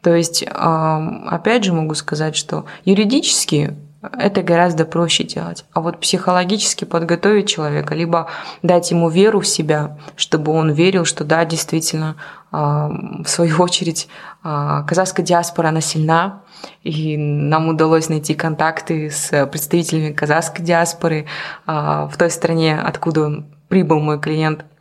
То 0.03 0.15
есть, 0.15 0.45
опять 0.47 1.65
же 1.65 1.73
могу 1.73 1.95
сказать, 1.95 2.37
что 2.37 2.67
юридически 2.85 3.75
это 4.17 4.43
гораздо 4.43 4.85
проще 4.85 5.25
делать. 5.25 5.65
А 5.73 5.81
вот 5.81 5.99
психологически 5.99 6.85
подготовить 6.85 7.49
человека, 7.49 7.95
либо 7.95 8.29
дать 8.63 8.93
ему 8.93 9.09
веру 9.09 9.41
в 9.41 9.49
себя, 9.49 9.99
чтобы 10.15 10.53
он 10.53 10.71
верил, 10.71 11.05
что 11.05 11.25
да, 11.25 11.45
действительно, 11.45 12.15
в 12.59 13.27
свою 13.27 13.59
очередь, 13.59 14.09
а, 14.43 14.83
казахская 14.85 15.25
диаспора, 15.25 15.69
она 15.69 15.81
сильна, 15.81 16.43
и 16.83 17.17
нам 17.17 17.69
удалось 17.69 18.09
найти 18.09 18.35
контакты 18.35 19.11
с 19.11 19.47
представителями 19.47 20.13
казахской 20.13 20.65
диаспоры 20.65 21.27
а, 21.67 22.07
в 22.09 22.17
той 22.17 22.31
стране, 22.31 22.79
откуда 22.79 23.45
прибыл 23.69 24.01
мой 24.01 24.21
клиент– 24.21 24.65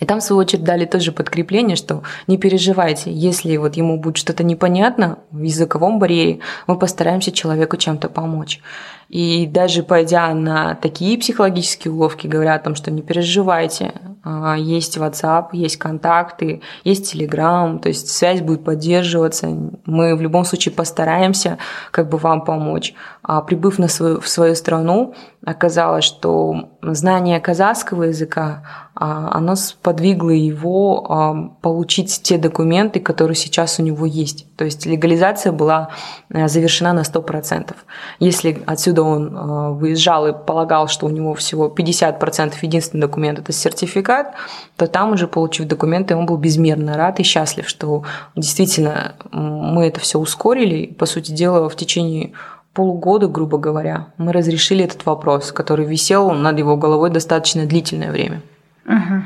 и 0.00 0.06
там, 0.06 0.18
в 0.18 0.22
свою 0.22 0.40
очередь, 0.40 0.64
дали 0.64 0.86
тоже 0.86 1.12
подкрепление, 1.12 1.76
что 1.76 2.02
не 2.26 2.36
переживайте, 2.36 3.12
если 3.12 3.56
вот 3.56 3.76
ему 3.76 3.98
будет 3.98 4.16
что-то 4.16 4.42
непонятно 4.42 5.18
в 5.30 5.42
языковом 5.42 6.00
барьере, 6.00 6.40
мы 6.66 6.76
постараемся 6.76 7.30
человеку 7.30 7.76
чем-то 7.76 8.08
помочь. 8.08 8.60
И 9.08 9.46
даже 9.46 9.84
пойдя 9.84 10.34
на 10.34 10.74
такие 10.74 11.16
психологические 11.16 11.92
уловки, 11.92 12.26
говорят 12.26 12.62
о 12.62 12.64
том, 12.64 12.74
что 12.74 12.90
не 12.90 13.02
переживайте, 13.02 13.92
а, 14.24 14.56
есть 14.56 14.96
WhatsApp, 14.96 15.48
есть 15.52 15.76
контакты, 15.76 16.62
есть 16.82 17.14
Telegram, 17.14 17.78
то 17.78 17.88
есть 17.88 18.08
связь 18.08 18.40
будет 18.40 18.64
поддерживаться. 18.64 19.48
Мы 19.84 20.16
в 20.16 20.22
любом 20.22 20.44
случае 20.44 20.74
постараемся 20.74 21.58
как 21.90 22.08
бы 22.08 22.18
вам 22.18 22.44
помочь. 22.44 22.94
А 23.22 23.42
прибыв 23.42 23.78
на 23.78 23.88
свою, 23.88 24.20
в 24.20 24.28
свою 24.28 24.54
страну, 24.54 25.14
оказалось, 25.44 26.04
что 26.04 26.70
знание 26.92 27.40
казахского 27.40 28.04
языка, 28.04 28.62
а, 28.94 29.36
оно 29.36 29.56
сподвигло 29.56 30.30
его 30.30 31.06
а, 31.08 31.48
получить 31.60 32.20
те 32.22 32.38
документы, 32.38 33.00
которые 33.00 33.34
сейчас 33.34 33.80
у 33.80 33.82
него 33.82 34.06
есть. 34.06 34.46
То 34.56 34.64
есть 34.64 34.86
легализация 34.86 35.50
была 35.52 35.90
э, 36.30 36.46
завершена 36.46 36.92
на 36.92 37.00
100%. 37.00 37.74
Если 38.20 38.62
отсюда 38.66 39.02
он 39.02 39.36
э, 39.36 39.70
выезжал 39.72 40.28
и 40.28 40.32
полагал, 40.32 40.86
что 40.86 41.06
у 41.06 41.10
него 41.10 41.34
всего 41.34 41.66
50% 41.66 42.54
единственный 42.62 43.00
документ– 43.00 43.38
это 43.40 43.52
сертификат, 43.52 44.34
то 44.76 44.86
там 44.86 45.12
уже, 45.12 45.26
получив 45.26 45.66
документы, 45.66 46.14
он 46.14 46.26
был 46.26 46.36
безмерно 46.36 46.96
рад 46.96 47.18
и 47.18 47.24
счастлив, 47.24 47.68
что 47.68 48.04
действительно 48.36 49.16
мы 49.32 49.86
это 49.88 49.98
все 49.98 50.18
ускорили. 50.20 50.86
По 50.86 51.06
сути 51.06 51.32
дела, 51.32 51.68
в 51.68 51.74
течение 51.74 52.32
полугода, 52.74 53.28
грубо 53.28 53.56
говоря, 53.56 54.08
мы 54.18 54.32
разрешили 54.32 54.84
этот 54.84 55.06
вопрос, 55.06 55.52
который 55.52 55.86
висел 55.86 56.32
над 56.32 56.58
его 56.58 56.76
головой 56.76 57.10
достаточно 57.10 57.64
длительное 57.64 58.10
время. 58.10 58.42
Угу. 58.86 59.24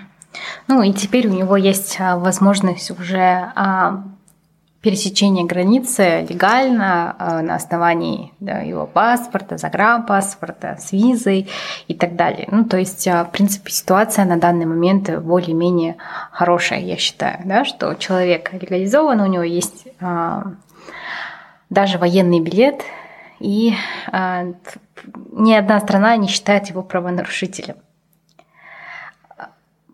Ну 0.68 0.82
и 0.82 0.92
теперь 0.92 1.26
у 1.28 1.32
него 1.32 1.56
есть 1.56 1.96
а, 1.98 2.18
возможность 2.18 2.90
уже 2.90 3.50
а, 3.56 4.04
пересечения 4.82 5.44
границы 5.46 6.26
легально 6.28 7.16
а, 7.18 7.40
на 7.40 7.54
основании 7.54 8.32
да, 8.38 8.58
его 8.58 8.86
паспорта, 8.86 9.56
загранпаспорта, 9.56 10.76
с 10.78 10.92
визой 10.92 11.48
и 11.88 11.94
так 11.94 12.16
далее. 12.16 12.48
Ну, 12.52 12.64
то 12.64 12.76
есть, 12.76 13.06
в 13.06 13.30
принципе, 13.32 13.72
ситуация 13.72 14.26
на 14.26 14.36
данный 14.36 14.66
момент 14.66 15.10
более-менее 15.20 15.96
хорошая, 16.30 16.80
я 16.80 16.98
считаю, 16.98 17.38
да, 17.46 17.64
что 17.64 17.94
человек 17.94 18.52
легализован, 18.52 19.20
у 19.20 19.26
него 19.26 19.42
есть 19.42 19.86
даже 21.70 21.98
военный 21.98 22.40
билет, 22.40 22.82
и 23.40 23.74
э, 24.12 24.52
ни 25.32 25.52
одна 25.52 25.80
страна 25.80 26.16
не 26.16 26.28
считает 26.28 26.68
его 26.68 26.82
правонарушителем. 26.82 27.76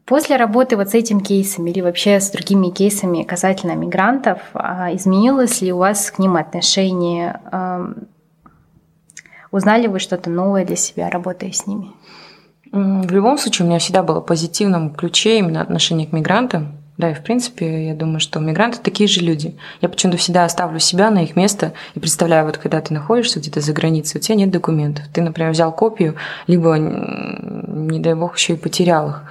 После 0.05 0.37
работы 0.37 0.77
вот 0.77 0.91
с 0.91 0.95
этим 0.95 1.21
кейсом 1.21 1.67
или 1.67 1.81
вообще 1.81 2.21
с 2.21 2.31
другими 2.31 2.69
кейсами 2.69 3.23
касательно 3.23 3.73
мигрантов, 3.73 4.39
а, 4.53 4.95
изменилось 4.95 5.63
ли 5.63 5.73
у 5.73 5.79
вас 5.79 6.11
к 6.11 6.19
ним 6.19 6.37
отношение? 6.37 7.41
Узнали 9.51 9.87
вы 9.87 10.01
что-то 10.01 10.29
новое 10.29 10.67
для 10.67 10.77
себя, 10.77 11.09
работая 11.09 11.53
с 11.53 11.67
ними? 11.67 11.93
В 12.71 13.13
любом 13.13 13.39
случае, 13.39 13.65
у 13.65 13.69
меня 13.69 13.79
всегда 13.79 14.03
было 14.03 14.21
позитивном 14.21 14.93
ключе 14.93 15.39
именно 15.39 15.63
отношение 15.63 16.09
к 16.09 16.13
мигрантам. 16.13 16.84
Да, 16.97 17.11
и 17.11 17.15
в 17.15 17.23
принципе, 17.23 17.89
я 17.89 17.95
думаю, 17.95 18.21
что 18.21 18.39
мигранты 18.39 18.79
такие 18.81 19.09
же 19.09 19.21
люди. 19.21 19.57
Я 19.81 19.89
почему-то 19.89 20.17
всегда 20.17 20.45
оставлю 20.45 20.79
себя 20.79 21.11
на 21.11 21.25
их 21.25 21.35
место 21.35 21.73
и 21.95 22.01
представляю, 22.01 22.47
вот 22.47 22.59
когда 22.59 22.81
ты 22.81 22.95
находишься 22.95 23.41
где-то 23.41 23.61
за 23.61 23.73
границей, 23.73 24.19
у 24.19 24.23
тебя 24.23 24.37
нет 24.37 24.51
документов. 24.51 25.07
Ты, 25.13 25.21
например, 25.21 25.51
взял 25.51 25.73
копию, 25.73 26.15
либо, 26.47 26.77
не 26.79 27.99
дай 27.99 28.15
бог, 28.15 28.37
еще 28.37 28.53
и 28.53 28.57
потерял 28.57 29.11
их. 29.11 29.23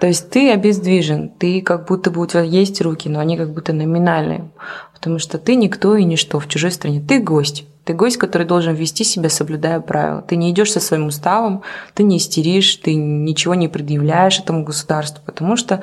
То 0.00 0.06
есть 0.06 0.30
ты 0.30 0.50
обездвижен, 0.50 1.28
ты 1.28 1.60
как 1.60 1.86
будто 1.86 2.10
бы 2.10 2.22
у 2.22 2.26
тебя 2.26 2.40
есть 2.40 2.80
руки, 2.80 3.10
но 3.10 3.20
они 3.20 3.36
как 3.36 3.52
будто 3.52 3.74
номинальные, 3.74 4.50
потому 4.94 5.18
что 5.18 5.36
ты 5.36 5.56
никто 5.56 5.94
и 5.96 6.04
ничто 6.04 6.40
в 6.40 6.48
чужой 6.48 6.70
стране, 6.70 7.02
ты 7.06 7.20
гость. 7.20 7.66
Ты 7.84 7.92
гость, 7.92 8.16
который 8.16 8.46
должен 8.46 8.74
вести 8.74 9.04
себя, 9.04 9.28
соблюдая 9.28 9.80
правила. 9.80 10.22
Ты 10.22 10.36
не 10.36 10.50
идешь 10.50 10.72
со 10.72 10.80
своим 10.80 11.06
уставом, 11.06 11.62
ты 11.94 12.02
не 12.02 12.16
истеришь, 12.16 12.76
ты 12.76 12.94
ничего 12.94 13.54
не 13.54 13.68
предъявляешь 13.68 14.38
этому 14.38 14.64
государству, 14.64 15.22
потому 15.26 15.56
что 15.56 15.82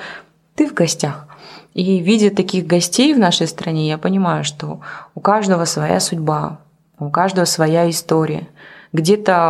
ты 0.55 0.67
в 0.67 0.73
гостях. 0.73 1.26
И 1.73 1.99
видя 1.99 2.29
таких 2.29 2.65
гостей 2.65 3.13
в 3.13 3.19
нашей 3.19 3.47
стране, 3.47 3.87
я 3.87 3.97
понимаю, 3.97 4.43
что 4.43 4.81
у 5.13 5.19
каждого 5.19 5.65
своя 5.65 5.99
судьба, 5.99 6.59
у 6.99 7.09
каждого 7.09 7.45
своя 7.45 7.89
история. 7.89 8.47
Где-то 8.93 9.49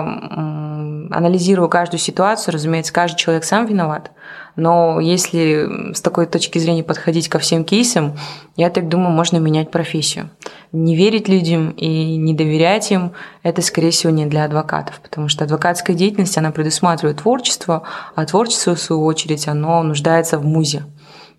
анализируя 1.11 1.69
каждую 1.69 1.99
ситуацию, 1.99 2.53
разумеется, 2.53 2.91
каждый 2.91 3.17
человек 3.17 3.43
сам 3.43 3.65
виноват. 3.65 4.11
Но 4.55 4.99
если 4.99 5.93
с 5.93 6.01
такой 6.01 6.25
точки 6.25 6.57
зрения 6.57 6.83
подходить 6.83 7.29
ко 7.29 7.37
всем 7.37 7.63
кейсам, 7.63 8.17
я 8.55 8.71
так 8.71 8.89
думаю, 8.89 9.11
можно 9.11 9.37
менять 9.37 9.69
профессию. 9.69 10.31
Не 10.71 10.95
верить 10.95 11.29
людям 11.29 11.69
и 11.69 12.17
не 12.17 12.33
доверять 12.33 12.91
им– 12.91 13.13
это, 13.43 13.61
скорее 13.61 13.91
всего, 13.91 14.11
не 14.11 14.25
для 14.25 14.45
адвокатов, 14.45 14.99
потому 15.01 15.29
что 15.29 15.45
адвокатская 15.45 15.95
деятельность, 15.95 16.37
она 16.39 16.51
предусматривает 16.51 17.17
творчество, 17.17 17.83
а 18.15 18.25
творчество, 18.25 18.73
в 18.73 18.81
свою 18.81 19.05
очередь, 19.05 19.47
оно 19.47 19.83
нуждается 19.83 20.39
в 20.39 20.45
музе. 20.45 20.83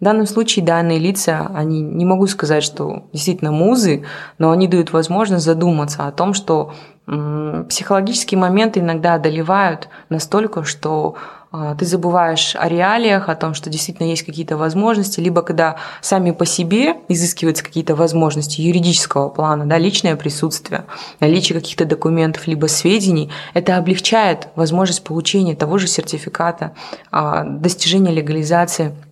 В 0.01 0.05
данном 0.05 0.27
случае 0.27 0.65
данные 0.65 0.99
лица, 0.99 1.51
они 1.55 1.81
не 1.81 2.05
могу 2.05 2.27
сказать, 2.29 2.63
что 2.63 3.05
действительно 3.13 3.51
музы, 3.51 4.05
но 4.39 4.53
они 4.53 4.69
дают 4.69 4.93
возможность 4.93 5.45
задуматься 5.45 6.07
о 6.07 6.13
том, 6.13 6.35
что 6.35 6.73
психологические 7.05 8.39
моменты 8.39 8.81
иногда 8.81 9.15
одолевают 9.15 9.89
настолько, 10.11 10.63
что 10.63 11.17
а, 11.51 11.75
ты 11.75 11.87
забываешь 11.87 12.55
о 12.55 12.69
реалиях, 12.69 13.31
о 13.31 13.35
том, 13.35 13.55
что 13.55 13.71
действительно 13.71 14.07
есть 14.07 14.25
какие-то 14.25 14.59
возможности, 14.59 15.19
либо 15.19 15.41
когда 15.41 15.77
сами 16.03 16.33
по 16.33 16.45
себе 16.45 16.97
изыскиваются 17.09 17.65
какие-то 17.65 17.95
возможности 17.95 18.61
юридического 18.61 19.31
плана, 19.31 19.65
да, 19.65 19.79
личное 19.79 20.17
присутствие, 20.17 20.85
наличие 21.21 21.59
каких-то 21.59 21.87
документов, 21.87 22.47
либо 22.47 22.67
сведений, 22.67 23.31
это 23.55 23.79
облегчает 23.79 24.49
возможность 24.55 25.03
получения 25.03 25.57
того 25.57 25.79
же 25.79 25.87
сертификата, 25.87 26.73
а, 27.11 27.45
достижения 27.45 28.13
легализации– 28.13 28.95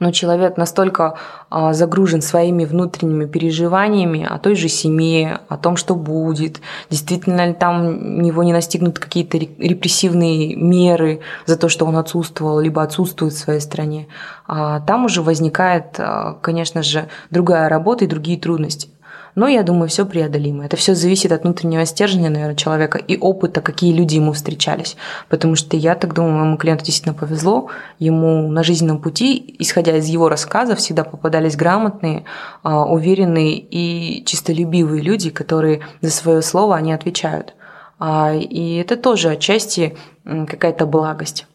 но 0.00 0.10
человек 0.10 0.56
настолько 0.56 1.14
а, 1.50 1.72
загружен 1.72 2.20
своими 2.20 2.64
внутренними 2.64 3.26
переживаниями 3.26 4.26
о 4.28 4.38
той 4.38 4.56
же 4.56 4.68
семье, 4.68 5.40
о 5.48 5.56
том, 5.56 5.76
что 5.76 5.94
будет, 5.94 6.60
действительно 6.90 7.46
ли 7.46 7.52
там 7.52 8.20
него 8.22 8.42
не 8.42 8.52
настигнут 8.52 8.98
какие-то 8.98 9.38
репрессивные 9.38 10.56
меры 10.56 11.20
за 11.46 11.56
то, 11.56 11.68
что 11.68 11.86
он 11.86 11.96
отсутствовал, 11.96 12.58
либо 12.58 12.82
отсутствует 12.82 13.34
в 13.34 13.38
своей 13.38 13.60
стране. 13.60 14.08
А 14.46 14.80
там 14.80 15.04
уже 15.04 15.22
возникает, 15.22 15.98
а, 15.98 16.38
конечно 16.42 16.82
же, 16.82 17.08
другая 17.30 17.68
работа 17.68 18.04
и 18.04 18.08
другие 18.08 18.38
трудности. 18.38 18.88
Но 19.34 19.48
я 19.48 19.62
думаю, 19.64 19.88
все 19.88 20.06
преодолимо. 20.06 20.64
Это 20.64 20.76
все 20.76 20.94
зависит 20.94 21.32
от 21.32 21.42
внутреннего 21.42 21.84
стержня, 21.86 22.30
наверное, 22.30 22.54
человека 22.54 22.98
и 22.98 23.18
опыта, 23.18 23.60
какие 23.60 23.92
люди 23.92 24.14
ему 24.14 24.32
встречались. 24.32 24.96
Потому 25.28 25.56
что 25.56 25.76
я 25.76 25.96
так 25.96 26.14
думаю, 26.14 26.34
моему 26.34 26.56
клиенту 26.56 26.84
действительно 26.84 27.14
повезло. 27.14 27.68
Ему 27.98 28.48
на 28.48 28.62
жизненном 28.62 28.98
пути, 28.98 29.56
исходя 29.58 29.96
из 29.96 30.06
его 30.06 30.28
рассказов, 30.28 30.78
всегда 30.78 31.02
попадались 31.02 31.56
грамотные, 31.56 32.24
а, 32.62 32.84
уверенные 32.84 33.58
и 33.58 34.24
чистолюбивые 34.24 35.02
люди, 35.02 35.30
которые 35.30 35.80
за 36.00 36.10
свое 36.10 36.40
слово 36.40 36.76
они 36.76 36.92
отвечают. 36.92 37.54
А, 37.98 38.32
и 38.32 38.76
это 38.76 38.96
тоже 38.96 39.30
отчасти 39.30 39.96
какая-то 40.24 40.86
благость. 40.86 41.46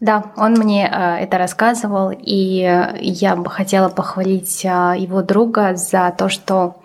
Да, 0.00 0.32
он 0.36 0.54
мне 0.54 0.90
э, 0.92 1.22
это 1.22 1.38
рассказывал, 1.38 2.10
и 2.10 2.88
я 3.00 3.36
бы 3.36 3.48
хотела 3.48 3.88
похвалить 3.88 4.64
его 4.64 5.22
друга 5.22 5.76
за 5.76 6.12
то, 6.18 6.28
что 6.28 6.81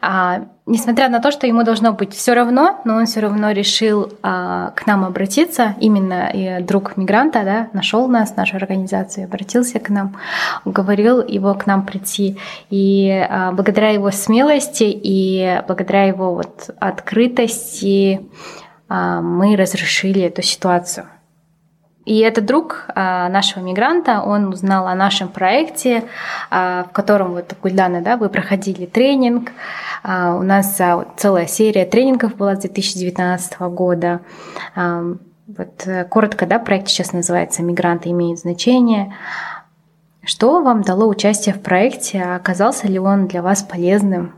а, 0.00 0.46
несмотря 0.66 1.08
на 1.08 1.20
то, 1.20 1.30
что 1.30 1.46
ему 1.46 1.62
должно 1.62 1.92
быть 1.92 2.14
все 2.14 2.34
равно, 2.34 2.80
но 2.84 2.96
он 2.96 3.06
все 3.06 3.20
равно 3.20 3.50
решил 3.52 4.12
а, 4.22 4.70
к 4.72 4.86
нам 4.86 5.04
обратиться, 5.04 5.74
именно 5.80 6.30
и 6.32 6.62
друг 6.62 6.96
мигранта, 6.96 7.42
да, 7.44 7.68
нашел 7.72 8.08
нас, 8.08 8.36
нашу 8.36 8.56
организацию, 8.56 9.24
обратился 9.24 9.78
к 9.80 9.88
нам, 9.88 10.16
уговорил 10.64 11.26
его 11.26 11.54
к 11.54 11.66
нам 11.66 11.84
прийти. 11.86 12.38
И 12.70 13.10
а, 13.10 13.52
благодаря 13.52 13.90
его 13.90 14.10
смелости 14.10 14.84
и 14.84 15.62
благодаря 15.66 16.04
его 16.04 16.34
вот 16.34 16.70
открытости 16.78 18.28
а, 18.88 19.20
мы 19.20 19.56
разрешили 19.56 20.22
эту 20.22 20.42
ситуацию. 20.42 21.06
И 22.04 22.18
этот 22.18 22.44
друг 22.44 22.84
а, 22.94 23.28
нашего 23.30 23.62
мигранта, 23.62 24.20
он 24.20 24.48
узнал 24.48 24.86
о 24.86 24.94
нашем 24.94 25.28
проекте, 25.28 26.04
а, 26.50 26.84
в 26.84 26.92
котором 26.92 27.32
вот 27.32 27.54
Гульдана, 27.62 28.02
да, 28.02 28.18
вы 28.18 28.28
проходили 28.28 28.84
тренинг. 28.84 29.52
А, 30.02 30.34
у 30.34 30.42
нас 30.42 30.78
целая 31.16 31.46
серия 31.46 31.86
тренингов 31.86 32.36
была 32.36 32.56
с 32.56 32.60
2019 32.60 33.58
года. 33.60 34.20
Вот 35.46 35.86
э, 35.86 36.04
коротко, 36.04 36.46
да, 36.46 36.58
проект 36.58 36.88
сейчас 36.88 37.12
называется 37.12 37.62
«Мигранты 37.62 38.08
имеют 38.10 38.40
значение». 38.40 39.14
Что 40.22 40.62
вам 40.62 40.80
дало 40.80 41.06
участие 41.06 41.54
в 41.54 41.60
проекте? 41.60 42.22
Оказался 42.22 42.88
ли 42.88 42.98
он 42.98 43.26
для 43.26 43.42
вас 43.42 43.62
полезным? 43.62 44.34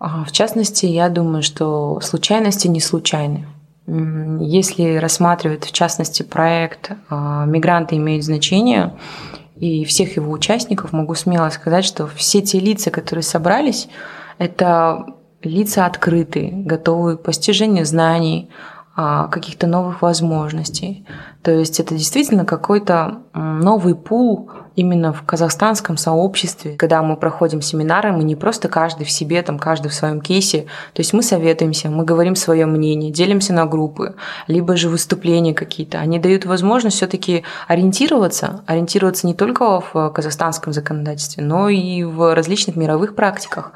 В 0.00 0.32
частности, 0.32 0.86
я 0.86 1.08
думаю, 1.08 1.44
что 1.44 2.00
случайности 2.00 2.66
не 2.66 2.80
случайны. 2.80 3.46
Если 3.88 4.96
рассматривать, 4.96 5.64
в 5.64 5.72
частности, 5.72 6.22
проект 6.22 6.90
а, 7.08 7.46
«Мигранты 7.46 7.96
имеют 7.96 8.24
значение», 8.24 8.94
и 9.56 9.84
всех 9.84 10.14
его 10.16 10.30
участников, 10.30 10.92
могу 10.92 11.14
смело 11.14 11.48
сказать, 11.50 11.84
что 11.84 12.06
все 12.06 12.42
те 12.42 12.60
лица, 12.60 12.90
которые 12.90 13.24
собрались, 13.24 13.88
это 14.38 15.06
лица 15.42 15.84
открытые, 15.86 16.52
готовые 16.52 17.16
к 17.16 17.22
постижению 17.22 17.84
знаний, 17.84 18.50
а, 18.94 19.28
каких-то 19.28 19.66
новых 19.66 20.02
возможностей. 20.02 21.06
То 21.42 21.50
есть 21.50 21.80
это 21.80 21.94
действительно 21.94 22.44
какой-то 22.44 23.22
новый 23.32 23.94
пул 23.94 24.50
именно 24.78 25.12
в 25.12 25.22
казахстанском 25.22 25.96
сообществе, 25.96 26.76
когда 26.76 27.02
мы 27.02 27.16
проходим 27.16 27.60
семинары, 27.60 28.12
мы 28.12 28.22
не 28.22 28.36
просто 28.36 28.68
каждый 28.68 29.04
в 29.04 29.10
себе, 29.10 29.42
там 29.42 29.58
каждый 29.58 29.88
в 29.88 29.94
своем 29.94 30.20
кейсе, 30.20 30.66
то 30.92 31.00
есть 31.00 31.12
мы 31.12 31.22
советуемся, 31.22 31.90
мы 31.90 32.04
говорим 32.04 32.36
свое 32.36 32.64
мнение, 32.64 33.10
делимся 33.10 33.52
на 33.52 33.66
группы, 33.66 34.14
либо 34.46 34.76
же 34.76 34.88
выступления 34.88 35.52
какие-то. 35.52 35.98
Они 35.98 36.20
дают 36.20 36.44
возможность 36.44 36.96
все-таки 36.96 37.42
ориентироваться, 37.66 38.62
ориентироваться 38.66 39.26
не 39.26 39.34
только 39.34 39.80
в 39.92 40.10
казахстанском 40.10 40.72
законодательстве, 40.72 41.42
но 41.42 41.68
и 41.68 42.04
в 42.04 42.34
различных 42.34 42.76
мировых 42.76 43.16
практиках. 43.16 43.72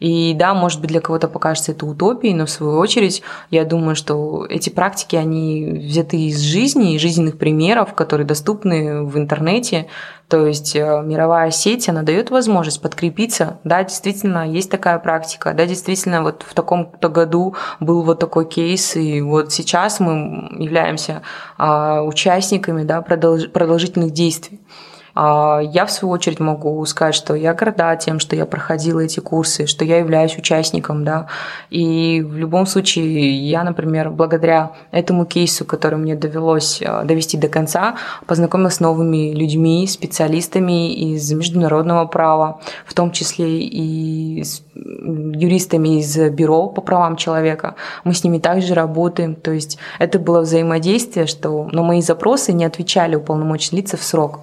И 0.00 0.34
да, 0.34 0.54
может 0.54 0.80
быть, 0.80 0.90
для 0.90 1.00
кого-то 1.00 1.28
покажется 1.28 1.72
это 1.72 1.86
утопией, 1.86 2.34
но 2.34 2.46
в 2.46 2.50
свою 2.50 2.78
очередь 2.78 3.22
я 3.50 3.64
думаю, 3.64 3.96
что 3.96 4.46
эти 4.48 4.70
практики, 4.70 5.16
они 5.16 5.86
взяты 5.88 6.18
из 6.18 6.40
жизни, 6.40 6.94
из 6.94 7.00
жизненных 7.00 7.38
примеров, 7.38 7.94
которые 7.94 8.26
доступны 8.26 9.02
в 9.04 9.16
интернете. 9.16 9.86
То 10.28 10.44
есть 10.44 10.74
э, 10.74 11.02
мировая 11.04 11.52
сеть, 11.52 11.88
она 11.88 12.02
дает 12.02 12.30
возможность 12.30 12.82
подкрепиться. 12.82 13.60
Да, 13.62 13.84
действительно, 13.84 14.48
есть 14.48 14.70
такая 14.70 14.98
практика. 14.98 15.54
Да, 15.54 15.66
действительно, 15.66 16.22
вот 16.22 16.42
в 16.42 16.52
таком-то 16.52 17.08
году 17.08 17.54
был 17.78 18.02
вот 18.02 18.18
такой 18.18 18.48
кейс, 18.48 18.96
и 18.96 19.20
вот 19.20 19.52
сейчас 19.52 20.00
мы 20.00 20.48
являемся 20.58 21.22
а, 21.58 22.02
участниками 22.02 22.82
да, 22.82 23.02
продолжительных 23.02 24.10
действий. 24.10 24.60
А, 25.18 25.60
я, 25.62 25.86
в 25.86 25.90
свою 25.90 26.12
очередь, 26.12 26.40
могу 26.40 26.84
сказать, 26.84 27.14
что 27.14 27.34
я 27.34 27.54
горда 27.54 27.96
тем, 27.96 28.20
что 28.20 28.36
я 28.36 28.44
проходила 28.44 29.00
эти 29.00 29.18
курсы, 29.20 29.66
что 29.66 29.82
я 29.82 29.98
являюсь 29.98 30.36
участником, 30.36 31.04
да, 31.04 31.28
и 31.70 32.20
в 32.20 32.36
любом 32.36 32.66
случае 32.66 33.48
я, 33.48 33.64
например, 33.64 34.10
благодаря 34.10 34.72
этому 34.90 35.24
кейсу, 35.24 35.64
который 35.64 35.98
мне 35.98 36.16
довелось 36.16 36.82
а, 36.84 37.02
довести 37.04 37.38
до 37.38 37.48
конца, 37.48 37.96
познакомилась 38.26 38.74
с 38.74 38.80
новыми 38.80 39.32
людьми, 39.32 39.86
специалистами 39.86 40.92
из 40.92 41.32
международного 41.32 42.04
права, 42.04 42.60
в 42.84 42.92
том 42.92 43.10
числе 43.10 43.60
и 43.60 44.44
с 44.44 44.62
юристами 44.74 46.00
из 46.00 46.14
бюро 46.30 46.68
по 46.68 46.82
правам 46.82 47.16
человека. 47.16 47.76
Мы 48.04 48.12
с 48.12 48.22
ними 48.22 48.38
также 48.38 48.74
работаем, 48.74 49.34
то 49.34 49.50
есть 49.50 49.78
это 49.98 50.18
было 50.18 50.42
взаимодействие, 50.42 51.26
что 51.26 51.70
на 51.72 51.82
мои 51.82 52.02
запросы 52.02 52.52
не 52.52 52.66
отвечали 52.66 53.16
уполномоченные 53.16 53.80
лица 53.80 53.96
в 53.96 54.02
срок. 54.02 54.40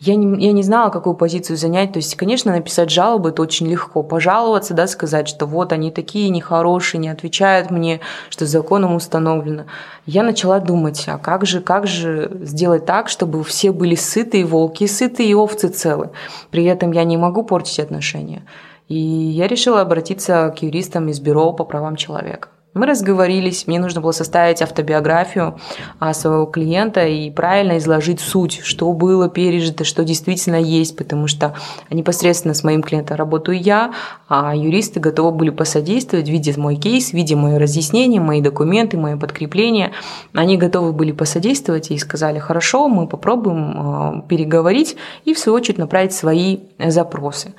Я 0.00 0.14
не, 0.14 0.46
я 0.46 0.52
не 0.52 0.62
знала, 0.62 0.90
какую 0.90 1.14
позицию 1.14 1.56
занять. 1.56 1.92
То 1.92 1.98
есть, 1.98 2.14
конечно, 2.14 2.52
написать 2.52 2.90
жалобы 2.90 3.30
это 3.30 3.42
очень 3.42 3.66
легко. 3.66 4.02
Пожаловаться, 4.02 4.72
да, 4.74 4.86
сказать, 4.86 5.26
что 5.28 5.46
вот 5.46 5.72
они 5.72 5.90
такие 5.90 6.28
нехорошие, 6.28 7.00
не 7.00 7.08
отвечают 7.08 7.70
мне, 7.70 8.00
что 8.28 8.46
законом 8.46 8.94
установлено. 8.94 9.64
Я 10.06 10.22
начала 10.22 10.60
думать, 10.60 11.04
а 11.08 11.18
как 11.18 11.46
же, 11.46 11.60
как 11.60 11.86
же 11.86 12.30
сделать 12.42 12.86
так, 12.86 13.08
чтобы 13.08 13.42
все 13.42 13.72
были 13.72 13.96
сыты, 13.96 14.40
и 14.40 14.44
волки 14.44 14.86
сыты, 14.86 15.24
и 15.24 15.34
овцы 15.34 15.68
целы. 15.68 16.10
При 16.50 16.64
этом 16.64 16.92
я 16.92 17.02
не 17.02 17.16
могу 17.16 17.42
портить 17.42 17.80
отношения. 17.80 18.42
И 18.86 18.96
я 18.96 19.48
решила 19.48 19.80
обратиться 19.80 20.54
к 20.56 20.62
юристам 20.62 21.08
из 21.08 21.18
бюро 21.18 21.52
по 21.52 21.64
правам 21.64 21.96
человека. 21.96 22.48
Мы 22.74 22.84
разговорились, 22.86 23.66
мне 23.66 23.80
нужно 23.80 24.02
было 24.02 24.12
составить 24.12 24.60
автобиографию 24.60 25.58
а, 25.98 26.12
своего 26.12 26.44
клиента 26.44 27.06
и 27.06 27.30
правильно 27.30 27.78
изложить 27.78 28.20
суть, 28.20 28.60
что 28.62 28.92
было 28.92 29.30
пережито, 29.30 29.84
что 29.84 30.04
действительно 30.04 30.56
есть, 30.56 30.94
потому 30.96 31.28
что 31.28 31.54
непосредственно 31.90 32.52
с 32.52 32.62
моим 32.62 32.82
клиентом 32.82 33.16
работаю 33.16 33.58
я, 33.58 33.94
а 34.28 34.54
юристы 34.54 35.00
готовы 35.00 35.32
были 35.32 35.50
посодействовать, 35.50 36.28
видя 36.28 36.60
мой 36.60 36.76
кейс, 36.76 37.14
видя 37.14 37.36
мои 37.36 37.56
разъяснения, 37.56 38.20
мои 38.20 38.42
документы, 38.42 38.98
мои 38.98 39.16
подкрепления. 39.16 39.92
Они 40.34 40.58
готовы 40.58 40.92
были 40.92 41.12
посодействовать 41.12 41.90
и 41.90 41.98
сказали, 41.98 42.38
хорошо, 42.38 42.88
мы 42.88 43.08
попробуем 43.08 43.74
а, 43.76 44.22
переговорить 44.28 44.96
и 45.24 45.32
в 45.32 45.38
свою 45.38 45.56
очередь 45.56 45.78
направить 45.78 46.12
свои 46.12 46.58
запросы. 46.78 47.54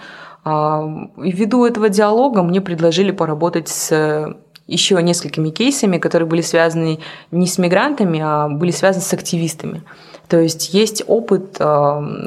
А, 0.45 1.10
ввиду 1.17 1.65
этого 1.65 1.89
диалога 1.89 2.43
мне 2.43 2.62
предложили 2.62 3.12
поработать 3.12 3.67
с 3.67 4.36
еще 4.69 5.01
несколькими 5.01 5.49
кейсами, 5.49 5.97
которые 5.97 6.27
были 6.27 6.41
связаны 6.41 6.99
не 7.32 7.47
с 7.47 7.58
мигрантами, 7.58 8.19
а 8.23 8.47
были 8.47 8.71
связаны 8.71 9.03
с 9.03 9.13
активистами. 9.13 9.84
То 10.30 10.39
есть 10.39 10.76
есть 10.76 11.04
опыт 11.08 11.58
э, 11.60 11.63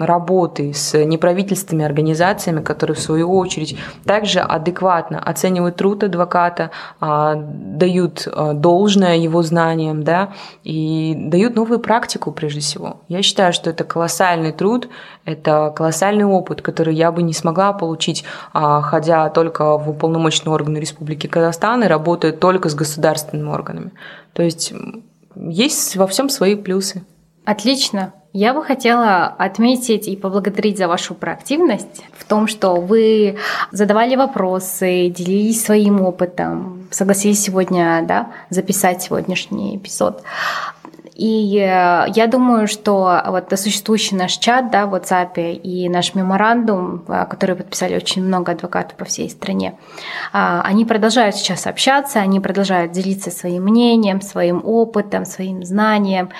работы 0.00 0.74
с 0.74 0.98
неправительственными 0.98 1.86
организациями, 1.86 2.60
которые 2.60 2.96
в 2.96 3.00
свою 3.00 3.32
очередь 3.32 3.78
также 4.04 4.40
адекватно 4.40 5.20
оценивают 5.20 5.76
труд 5.76 6.02
адвоката, 6.02 6.72
а, 7.00 7.36
дают 7.36 8.26
э, 8.26 8.52
должное 8.54 9.16
его 9.16 9.42
знаниям, 9.42 10.02
да, 10.02 10.32
и 10.64 11.14
дают 11.16 11.54
новую 11.54 11.78
практику 11.78 12.32
прежде 12.32 12.58
всего. 12.58 12.96
Я 13.06 13.22
считаю, 13.22 13.52
что 13.52 13.70
это 13.70 13.84
колоссальный 13.84 14.50
труд, 14.50 14.88
это 15.24 15.72
колоссальный 15.74 16.24
опыт, 16.24 16.60
который 16.60 16.96
я 16.96 17.12
бы 17.12 17.22
не 17.22 17.32
смогла 17.32 17.72
получить, 17.72 18.24
а, 18.52 18.80
ходя 18.80 19.30
только 19.30 19.78
в 19.78 19.90
уполномоченные 19.90 20.52
органы 20.52 20.78
Республики 20.78 21.28
Казахстан 21.28 21.84
и 21.84 21.86
работая 21.86 22.32
только 22.32 22.68
с 22.68 22.74
государственными 22.74 23.50
органами. 23.50 23.92
То 24.32 24.42
есть 24.42 24.72
есть 25.36 25.94
во 25.96 26.08
всем 26.08 26.28
свои 26.28 26.56
плюсы. 26.56 27.04
Отлично. 27.44 28.12
Я 28.32 28.54
бы 28.54 28.64
хотела 28.64 29.26
отметить 29.26 30.08
и 30.08 30.16
поблагодарить 30.16 30.78
за 30.78 30.88
вашу 30.88 31.14
проактивность 31.14 32.02
в 32.16 32.24
том, 32.24 32.46
что 32.46 32.76
вы 32.76 33.36
задавали 33.72 34.16
вопросы, 34.16 35.08
делились 35.08 35.62
своим 35.62 36.00
опытом, 36.00 36.88
согласились 36.90 37.42
сегодня 37.42 38.02
да, 38.08 38.32
записать 38.48 39.02
сегодняшний 39.02 39.76
эпизод. 39.76 40.22
И 41.14 41.58
э, 41.58 42.06
я 42.14 42.26
думаю, 42.26 42.66
что 42.66 43.22
вот 43.26 43.52
существующий 43.58 44.16
наш 44.16 44.38
чат 44.38 44.70
да, 44.70 44.86
в 44.86 44.94
WhatsApp 44.94 45.52
и 45.52 45.88
наш 45.90 46.14
меморандум, 46.14 47.04
э, 47.06 47.26
который 47.28 47.54
подписали 47.54 47.96
очень 47.96 48.24
много 48.24 48.52
адвокатов 48.52 48.96
по 48.96 49.04
всей 49.04 49.28
стране, 49.28 49.74
а, 50.32 50.62
они 50.62 50.86
продолжают 50.86 51.36
сейчас 51.36 51.66
общаться, 51.66 52.20
они 52.20 52.40
продолжают 52.40 52.92
делиться 52.92 53.30
своим 53.30 53.64
мнением, 53.64 54.22
своим 54.22 54.62
опытом, 54.64 55.26
своим 55.26 55.64
знанием. 55.64 56.30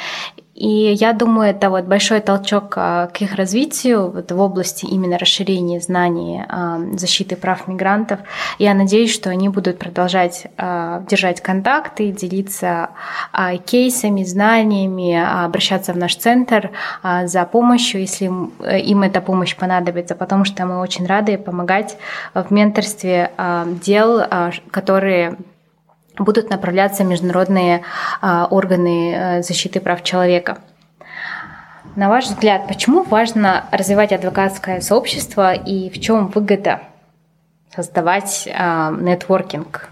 И 0.62 0.92
я 0.92 1.12
думаю, 1.12 1.51
это 1.51 1.70
вот 1.70 1.87
большой 1.87 2.20
толчок 2.20 2.75
а, 2.77 3.09
к 3.09 3.20
их 3.20 3.35
развитию 3.35 4.09
вот 4.09 4.31
в 4.31 4.38
области 4.38 4.87
именно 4.87 5.18
расширения 5.18 5.81
знаний 5.81 6.44
а, 6.48 6.79
защиты 6.92 7.35
прав 7.35 7.66
мигрантов. 7.66 8.20
Я 8.61 8.72
надеюсь, 8.75 9.12
что 9.12 9.31
они 9.31 9.48
будут 9.48 9.81
продолжать 9.81 10.46
а, 10.57 11.03
держать 11.11 11.40
контакты, 11.40 12.12
делиться 12.12 12.90
кейсами, 13.66 14.22
знаниями, 14.22 15.20
обращаться 15.44 15.92
в 15.92 15.96
наш 15.96 16.14
центр 16.14 16.70
за 17.25 17.44
помощью, 17.44 18.03
если 18.03 18.27
им 18.27 19.03
эта 19.03 19.20
помощь 19.20 19.57
понадобится, 19.57 20.14
потому 20.14 20.44
что 20.44 20.64
мы 20.64 20.79
очень 20.79 21.07
рады 21.07 21.38
помогать 21.38 21.96
в 22.35 22.53
менторстве 22.53 23.33
дел, 23.83 24.22
которые 24.70 25.38
будут 26.24 26.50
направляться 26.50 27.04
международные 27.04 27.82
а, 28.20 28.46
органы 28.50 29.14
э, 29.14 29.42
защиты 29.42 29.80
прав 29.80 30.02
человека. 30.02 30.58
На 31.96 32.08
ваш 32.08 32.26
взгляд, 32.26 32.66
почему 32.68 33.02
важно 33.02 33.66
развивать 33.70 34.12
адвокатское 34.12 34.80
сообщество 34.80 35.52
и 35.52 35.90
в 35.90 36.00
чем 36.00 36.28
выгода 36.28 36.80
создавать 37.74 38.48
а, 38.54 38.90
нетворкинг? 38.90 39.90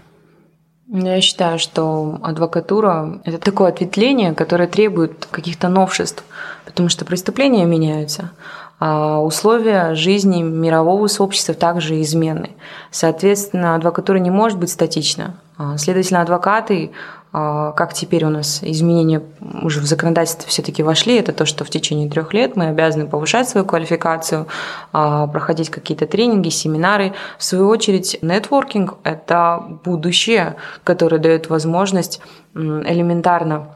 Я 0.93 1.21
считаю, 1.21 1.57
что 1.57 2.19
адвокатура– 2.21 3.21
это 3.23 3.37
такое 3.37 3.69
ответвление, 3.69 4.33
которое 4.33 4.67
требует 4.67 5.25
каких-то 5.31 5.69
новшеств, 5.69 6.25
потому 6.65 6.89
что 6.89 7.05
преступления 7.05 7.65
меняются, 7.65 8.31
а 8.77 9.19
условия 9.21 9.95
жизни 9.95 10.41
мирового 10.41 11.07
сообщества 11.07 11.53
также 11.53 12.01
изменны. 12.01 12.49
Соответственно, 12.89 13.75
адвокатура 13.75 14.17
не 14.17 14.31
может 14.31 14.59
быть 14.59 14.69
статична. 14.69 15.35
А, 15.61 15.77
следовательно, 15.77 16.21
адвокаты, 16.21 16.91
а, 17.33 17.71
как 17.73 17.93
теперь 17.93 18.25
у 18.25 18.29
нас 18.29 18.61
изменения 18.63 19.21
уже 19.61 19.79
в 19.79 19.85
законодательстве 19.85 20.49
все-таки 20.49 20.81
вошли, 20.81 21.17
это 21.17 21.33
то, 21.33 21.45
что 21.45 21.63
в 21.63 21.69
течение 21.69 22.09
трех 22.09 22.33
лет 22.33 22.55
мы 22.55 22.67
обязаны 22.67 23.07
повышать 23.07 23.47
свою 23.47 23.65
квалификацию, 23.65 24.47
а, 24.91 25.27
проходить 25.27 25.69
какие-то 25.69 26.07
тренинги, 26.07 26.49
семинары. 26.49 27.13
В 27.37 27.43
свою 27.43 27.67
очередь, 27.67 28.17
нетворкинг– 28.23 28.95
это 29.03 29.63
будущее, 29.83 30.55
которое 30.83 31.19
дает 31.19 31.49
возможность 31.49 32.21
элементарно 32.55 33.67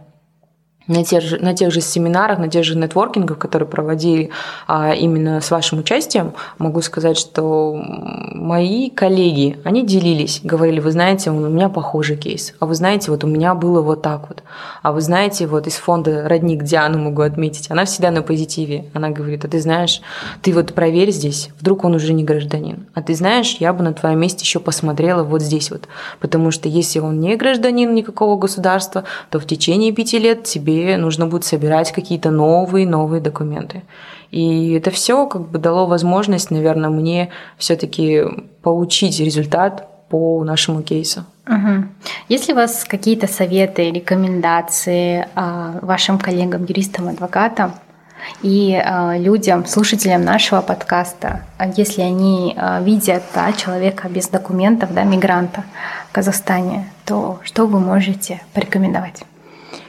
на 0.87 1.03
тех, 1.03 1.21
же, 1.21 1.37
на 1.37 1.53
тех 1.53 1.71
же 1.71 1.81
семинарах, 1.81 2.39
на 2.39 2.47
тех 2.47 2.63
же 2.63 2.77
нетворкингах, 2.77 3.37
которые 3.37 3.67
проводили 3.67 4.29
а, 4.67 4.93
именно 4.93 5.41
с 5.41 5.49
вашим 5.51 5.79
участием, 5.79 6.33
могу 6.57 6.81
сказать, 6.81 7.17
что 7.17 7.73
мои 7.75 8.89
коллеги, 8.89 9.57
они 9.63 9.85
делились, 9.85 10.41
говорили, 10.43 10.79
вы 10.79 10.91
знаете, 10.91 11.31
у 11.31 11.49
меня 11.49 11.69
похожий 11.69 12.17
кейс, 12.17 12.53
а 12.59 12.65
вы 12.65 12.75
знаете, 12.75 13.11
вот 13.11 13.23
у 13.23 13.27
меня 13.27 13.55
было 13.55 13.81
вот 13.81 14.01
так 14.01 14.29
вот, 14.29 14.43
а 14.83 14.91
вы 14.91 15.01
знаете, 15.01 15.47
вот 15.47 15.67
из 15.67 15.75
фонда 15.75 16.27
«Родник» 16.27 16.63
Диану 16.63 16.99
могу 16.99 17.23
отметить, 17.23 17.71
она 17.71 17.85
всегда 17.85 18.11
на 18.11 18.21
позитиве, 18.21 18.85
она 18.93 19.09
говорит, 19.09 19.45
а 19.45 19.47
ты 19.47 19.59
знаешь, 19.59 20.01
ты 20.41 20.53
вот 20.53 20.73
проверь 20.73 21.11
здесь, 21.11 21.49
вдруг 21.59 21.83
он 21.83 21.95
уже 21.95 22.13
не 22.13 22.23
гражданин, 22.23 22.85
а 22.93 23.01
ты 23.01 23.15
знаешь, 23.15 23.57
я 23.59 23.73
бы 23.73 23.83
на 23.83 23.93
твоем 23.93 24.19
месте 24.19 24.41
еще 24.41 24.59
посмотрела 24.59 25.23
вот 25.23 25.41
здесь 25.41 25.71
вот, 25.71 25.87
потому 26.19 26.51
что 26.51 26.69
если 26.69 26.99
он 26.99 27.19
не 27.19 27.35
гражданин 27.35 27.93
никакого 27.93 28.37
государства, 28.37 29.05
то 29.31 29.39
в 29.39 29.45
течение 29.45 29.91
пяти 29.91 30.19
лет 30.19 30.43
тебе 30.43 30.74
нужно 30.97 31.27
будет 31.27 31.43
собирать 31.43 31.91
какие-то 31.91 32.31
новые, 32.31 32.87
новые 32.87 33.21
документы. 33.21 33.83
И 34.31 34.73
это 34.73 34.91
все 34.91 35.27
как 35.27 35.49
бы 35.49 35.59
дало 35.59 35.85
возможность, 35.85 36.51
наверное, 36.51 36.89
мне 36.89 37.29
все-таки 37.57 38.23
получить 38.61 39.19
результат 39.19 39.87
по 40.09 40.43
нашему 40.43 40.81
кейсу. 40.81 41.25
Угу. 41.47 41.85
Есть 42.29 42.47
ли 42.47 42.53
у 42.53 42.57
вас 42.57 42.85
какие-то 42.85 43.27
советы, 43.27 43.91
рекомендации 43.91 45.27
а, 45.35 45.79
вашим 45.81 46.17
коллегам, 46.17 46.65
юристам, 46.65 47.07
адвокатам 47.07 47.73
и 48.41 48.73
а, 48.75 49.17
людям, 49.17 49.65
слушателям 49.65 50.23
нашего 50.23 50.61
подкаста, 50.61 51.41
если 51.77 52.01
они 52.01 52.55
а, 52.57 52.81
видят 52.81 53.23
да, 53.35 53.53
человека 53.53 54.09
без 54.09 54.27
документов, 54.27 54.93
да, 54.93 55.03
мигранта 55.03 55.63
в 56.09 56.13
Казахстане, 56.13 56.89
то 57.05 57.39
что 57.43 57.67
вы 57.67 57.79
можете 57.79 58.41
порекомендовать? 58.53 59.23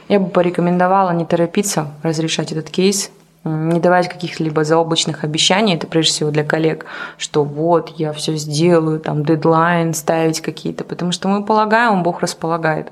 Я 0.09 0.19
бы 0.19 0.29
порекомендовала 0.29 1.11
не 1.11 1.25
торопиться 1.25 1.87
разрешать 2.03 2.51
этот 2.51 2.69
кейс, 2.69 3.11
не 3.43 3.79
давать 3.79 4.09
каких-либо 4.09 4.63
заоблачных 4.63 5.23
обещаний, 5.23 5.75
это 5.75 5.87
прежде 5.87 6.11
всего 6.11 6.31
для 6.31 6.43
коллег, 6.43 6.85
что 7.17 7.43
вот, 7.43 7.93
я 7.97 8.11
все 8.13 8.35
сделаю, 8.35 8.99
там, 8.99 9.23
дедлайн 9.23 9.93
ставить 9.93 10.41
какие-то, 10.41 10.83
потому 10.83 11.11
что 11.11 11.27
мы 11.27 11.43
полагаем, 11.43 12.03
Бог 12.03 12.21
располагает. 12.21 12.91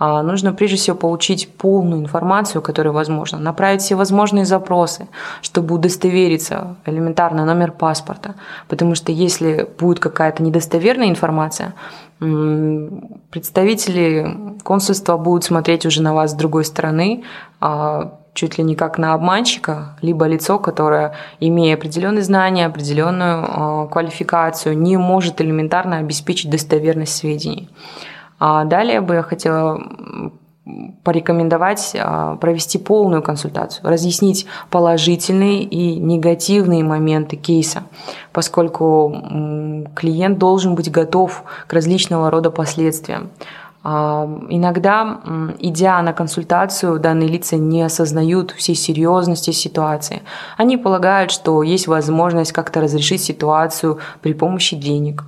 а, 0.00 0.22
нужно 0.22 0.52
прежде 0.52 0.76
всего 0.76 0.96
получить 0.96 1.52
полную 1.56 2.00
информацию, 2.00 2.62
которая 2.62 2.92
возможна, 2.92 3.38
направить 3.38 3.82
все 3.82 3.96
возможные 3.96 4.44
запросы, 4.44 5.08
чтобы 5.42 5.74
удостовериться 5.74 6.76
элементарно 6.86 7.44
номер 7.44 7.72
паспорта. 7.72 8.34
Потому 8.68 8.94
что 8.94 9.10
если 9.10 9.68
будет 9.78 9.98
какая-то 9.98 10.42
недостоверная 10.42 11.08
информация, 11.08 11.74
представители 12.18 14.56
консульства 14.64 15.16
будут 15.16 15.44
смотреть 15.44 15.86
уже 15.86 16.02
на 16.02 16.14
вас 16.14 16.32
с 16.32 16.34
другой 16.34 16.64
стороны, 16.64 17.24
а, 17.60 18.18
чуть 18.34 18.58
ли 18.58 18.64
не 18.64 18.76
как 18.76 18.98
на 18.98 19.14
обманщика, 19.14 19.96
либо 20.00 20.26
лицо, 20.26 20.58
которое, 20.58 21.14
имея 21.40 21.74
определенные 21.74 22.22
знания, 22.22 22.66
определенную 22.66 23.44
э, 23.44 23.88
квалификацию, 23.90 24.78
не 24.78 24.96
может 24.96 25.40
элементарно 25.40 25.98
обеспечить 25.98 26.48
достоверность 26.48 27.16
сведений. 27.16 27.68
А 28.38 28.64
далее 28.64 29.00
бы 29.00 29.14
я 29.14 29.22
хотела 29.22 29.82
порекомендовать 31.02 31.96
а, 31.98 32.36
провести 32.36 32.78
полную 32.78 33.22
консультацию, 33.22 33.88
разъяснить 33.88 34.46
положительные 34.70 35.62
и 35.62 35.96
негативные 35.96 36.84
моменты 36.84 37.36
кейса, 37.36 37.84
поскольку 38.32 39.88
клиент 39.94 40.38
должен 40.38 40.74
быть 40.74 40.90
готов 40.90 41.44
к 41.66 41.72
различного 41.72 42.30
рода 42.30 42.50
последствиям. 42.50 43.30
А, 43.84 44.28
иногда, 44.50 45.20
идя 45.60 46.02
на 46.02 46.12
консультацию, 46.12 46.98
данные 46.98 47.28
лица 47.28 47.56
не 47.56 47.82
осознают 47.82 48.50
всей 48.50 48.74
серьезности 48.74 49.52
ситуации. 49.52 50.22
Они 50.56 50.76
полагают, 50.76 51.30
что 51.30 51.62
есть 51.62 51.86
возможность 51.86 52.52
как-то 52.52 52.80
разрешить 52.80 53.22
ситуацию 53.22 53.98
при 54.20 54.34
помощи 54.34 54.76
денег. 54.76 55.24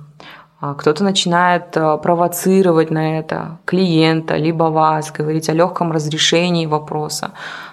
А 0.61 0.75
кто-то 0.75 1.03
начинает 1.03 1.75
а, 1.75 1.97
провоцировать 1.97 2.91
на 2.91 3.17
это 3.17 3.57
клиента, 3.65 4.37
либо 4.37 4.65
вас, 4.65 5.11
говорить 5.11 5.49
о 5.49 5.53
легком 5.53 5.91
разрешении 5.91 6.67
вопроса. 6.67 7.31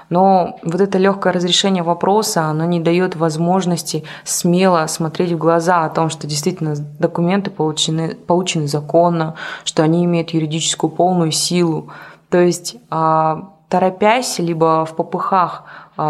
Но 0.09 0.59
вот 0.63 0.81
это 0.81 0.97
легкое 0.97 1.35
разрешение 1.35 1.83
вопроса, 1.83 2.45
оно 2.45 2.65
не 2.65 2.81
дает 2.81 3.15
возможности 3.15 4.05
смело 4.25 4.87
смотреть 4.87 5.33
в 5.33 5.37
глаза 5.37 5.85
о 5.85 5.91
том, 5.91 6.09
что 6.09 6.27
действительно 6.27 6.77
документы 6.99 7.51
получены, 7.51 8.15
получены 8.15 8.67
законно, 8.67 9.35
что 9.65 9.83
они 9.83 10.07
имеют 10.07 10.31
юридическую 10.31 10.91
полную 10.91 11.31
силу. 11.31 11.91
То 12.31 12.41
есть 12.41 12.77
а, 12.89 13.51
торопясь, 13.69 14.39
либо 14.39 14.87
в 14.87 14.97
попыхах, 14.97 15.65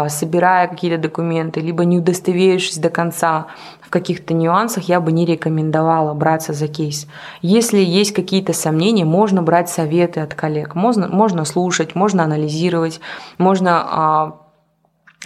собирая 0.09 0.67
какие-то 0.67 1.01
документы, 1.01 1.59
либо 1.59 1.83
не 1.85 1.97
удостоверившись 1.97 2.77
до 2.77 2.89
конца 2.89 3.47
в 3.81 3.91
каких-то 3.91 4.35
нюансах 4.35 4.83
я 4.83 4.99
бы 4.99 5.11
не 5.11 5.25
рекомендовала 5.25 6.13
браться 6.13 6.53
за 6.53 6.67
кейс. 6.67 7.07
Если 7.41 7.79
есть 7.79 8.13
какие-то 8.13 8.53
сомнения, 8.53 9.03
можно 9.03 9.41
брать 9.41 9.67
советы 9.67 10.19
от 10.19 10.35
коллег, 10.35 10.75
можно, 10.75 11.07
можно 11.07 11.43
слушать, 11.43 11.95
можно 11.95 12.23
анализировать, 12.23 13.01
можно 13.39 13.83
а, 13.83 14.38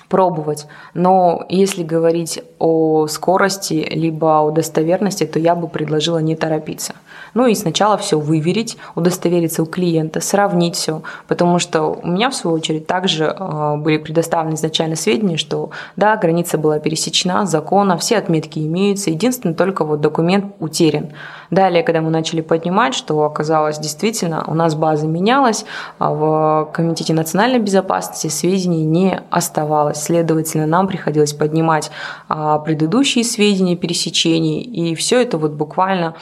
пробовать. 0.09 0.67
Но 0.93 1.45
если 1.49 1.83
говорить 1.83 2.41
о 2.59 3.07
скорости 3.07 3.87
либо 3.91 4.39
о 4.41 4.51
достоверности, 4.51 5.25
то 5.25 5.39
я 5.39 5.55
бы 5.55 5.67
предложила 5.67 6.19
не 6.19 6.35
торопиться. 6.35 6.93
Ну 7.33 7.47
и 7.47 7.55
сначала 7.55 7.97
все 7.97 8.19
выверить, 8.19 8.77
удостовериться 8.95 9.63
у 9.63 9.65
клиента, 9.65 10.21
сравнить 10.21 10.75
все, 10.75 11.01
потому 11.27 11.59
что 11.59 11.99
у 12.03 12.07
меня, 12.07 12.29
в 12.29 12.35
свою 12.35 12.55
очередь, 12.55 12.85
также 12.85 13.35
а, 13.37 13.75
были 13.75 13.97
предоставлены 13.97 14.55
изначально 14.55 14.95
сведения, 14.95 15.37
что 15.37 15.71
да, 15.95 16.15
граница 16.15 16.57
была 16.57 16.79
пересечена, 16.79 17.45
закона, 17.45 17.97
все 17.97 18.17
отметки 18.17 18.59
имеются, 18.59 19.09
единственное, 19.09 19.55
только 19.55 19.83
вот 19.83 20.01
документ 20.01 20.53
утерян. 20.59 21.09
Далее, 21.49 21.83
когда 21.83 22.01
мы 22.01 22.09
начали 22.09 22.41
поднимать, 22.41 22.95
что 22.95 23.23
оказалось 23.23 23.77
действительно, 23.77 24.43
у 24.47 24.53
нас 24.53 24.75
база 24.75 25.07
менялась, 25.07 25.65
а 25.99 26.11
в 26.11 26.71
Комитете 26.73 27.13
национальной 27.13 27.59
безопасности 27.59 28.27
сведений 28.27 28.85
не 28.85 29.21
оставалось. 29.29 30.02
Следовательно, 30.03 30.67
нам 30.67 30.87
приходилось 30.87 31.33
поднимать 31.33 31.91
а, 32.27 32.59
предыдущие 32.59 33.23
сведения 33.23 33.77
пересечений, 33.77 34.61
и 34.61 34.95
все 34.95 35.21
это 35.21 35.37
вот 35.37 35.51
буквально 35.51 36.15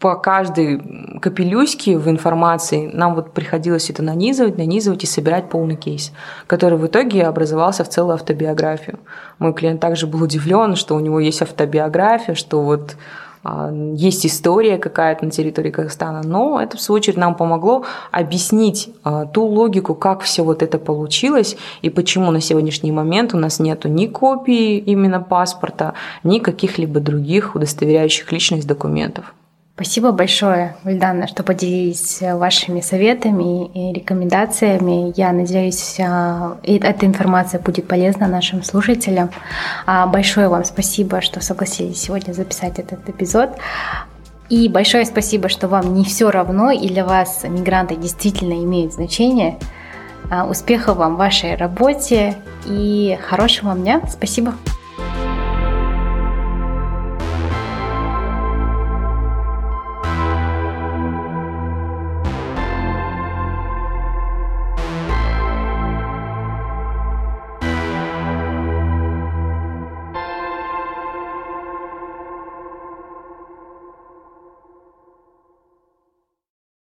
по 0.00 0.16
каждой 0.16 0.80
капелюське 1.20 1.98
в 1.98 2.08
информации 2.08 2.90
нам 2.92 3.14
вот 3.14 3.32
приходилось 3.32 3.90
это 3.90 4.02
нанизывать, 4.02 4.56
нанизывать 4.56 5.04
и 5.04 5.06
собирать 5.06 5.50
полный 5.50 5.76
кейс, 5.76 6.12
который 6.46 6.78
в 6.78 6.86
итоге 6.86 7.26
образовался 7.26 7.84
в 7.84 7.90
целую 7.90 8.14
автобиографию. 8.14 8.98
Мой 9.38 9.52
клиент 9.52 9.80
также 9.80 10.06
был 10.06 10.22
удивлен, 10.22 10.74
что 10.74 10.96
у 10.96 11.00
него 11.00 11.20
есть 11.20 11.42
автобиография, 11.42 12.34
что 12.34 12.62
вот 12.62 12.92
а, 12.92 13.29
есть 13.42 14.26
история 14.26 14.76
какая-то 14.76 15.24
на 15.24 15.30
территории 15.30 15.70
Казахстана, 15.70 16.22
но 16.22 16.60
это 16.60 16.76
в 16.76 16.80
свою 16.80 16.98
очередь 16.98 17.16
нам 17.16 17.34
помогло 17.34 17.84
объяснить 18.10 18.90
а, 19.02 19.24
ту 19.24 19.44
логику, 19.46 19.94
как 19.94 20.20
все 20.20 20.42
вот 20.42 20.62
это 20.62 20.78
получилось 20.78 21.56
и 21.80 21.88
почему 21.88 22.30
на 22.32 22.40
сегодняшний 22.40 22.92
момент 22.92 23.32
у 23.32 23.38
нас 23.38 23.58
нету 23.58 23.88
ни 23.88 24.06
копии 24.06 24.76
именно 24.78 25.20
паспорта, 25.20 25.94
ни 26.22 26.38
каких-либо 26.38 27.00
других 27.00 27.54
удостоверяющих 27.54 28.30
личность 28.30 28.66
документов. 28.66 29.34
Спасибо 29.82 30.12
большое, 30.12 30.76
Ульдана, 30.84 31.26
что 31.26 31.42
поделились 31.42 32.20
э, 32.20 32.36
вашими 32.36 32.82
советами 32.82 33.66
и 33.68 33.94
рекомендациями. 33.94 35.14
Я 35.16 35.32
надеюсь, 35.32 35.98
э, 35.98 36.54
эта 36.64 37.06
информация 37.06 37.60
будет 37.60 37.88
полезна 37.88 38.28
нашим 38.28 38.62
слушателям. 38.62 39.30
А, 39.86 40.06
большое 40.06 40.48
вам 40.48 40.66
спасибо, 40.66 41.22
что 41.22 41.40
согласились 41.40 41.98
сегодня 41.98 42.34
записать 42.34 42.78
этот 42.78 43.08
эпизод. 43.08 43.56
И 44.50 44.68
большое 44.68 45.06
спасибо, 45.06 45.48
что 45.48 45.66
вам 45.66 45.94
не 45.94 46.04
все 46.04 46.30
равно 46.30 46.70
и 46.70 46.86
для 46.86 47.06
вас 47.06 47.44
мигранты 47.44 47.96
действительно 47.96 48.62
имеют 48.62 48.92
значение. 48.92 49.56
А, 50.30 50.44
успехов 50.44 50.98
вам 50.98 51.14
в 51.14 51.18
вашей 51.18 51.54
работе 51.54 52.36
и 52.66 53.18
хорошего 53.26 53.68
вам 53.68 53.80
дня. 53.80 54.02
Спасибо. 54.10 54.52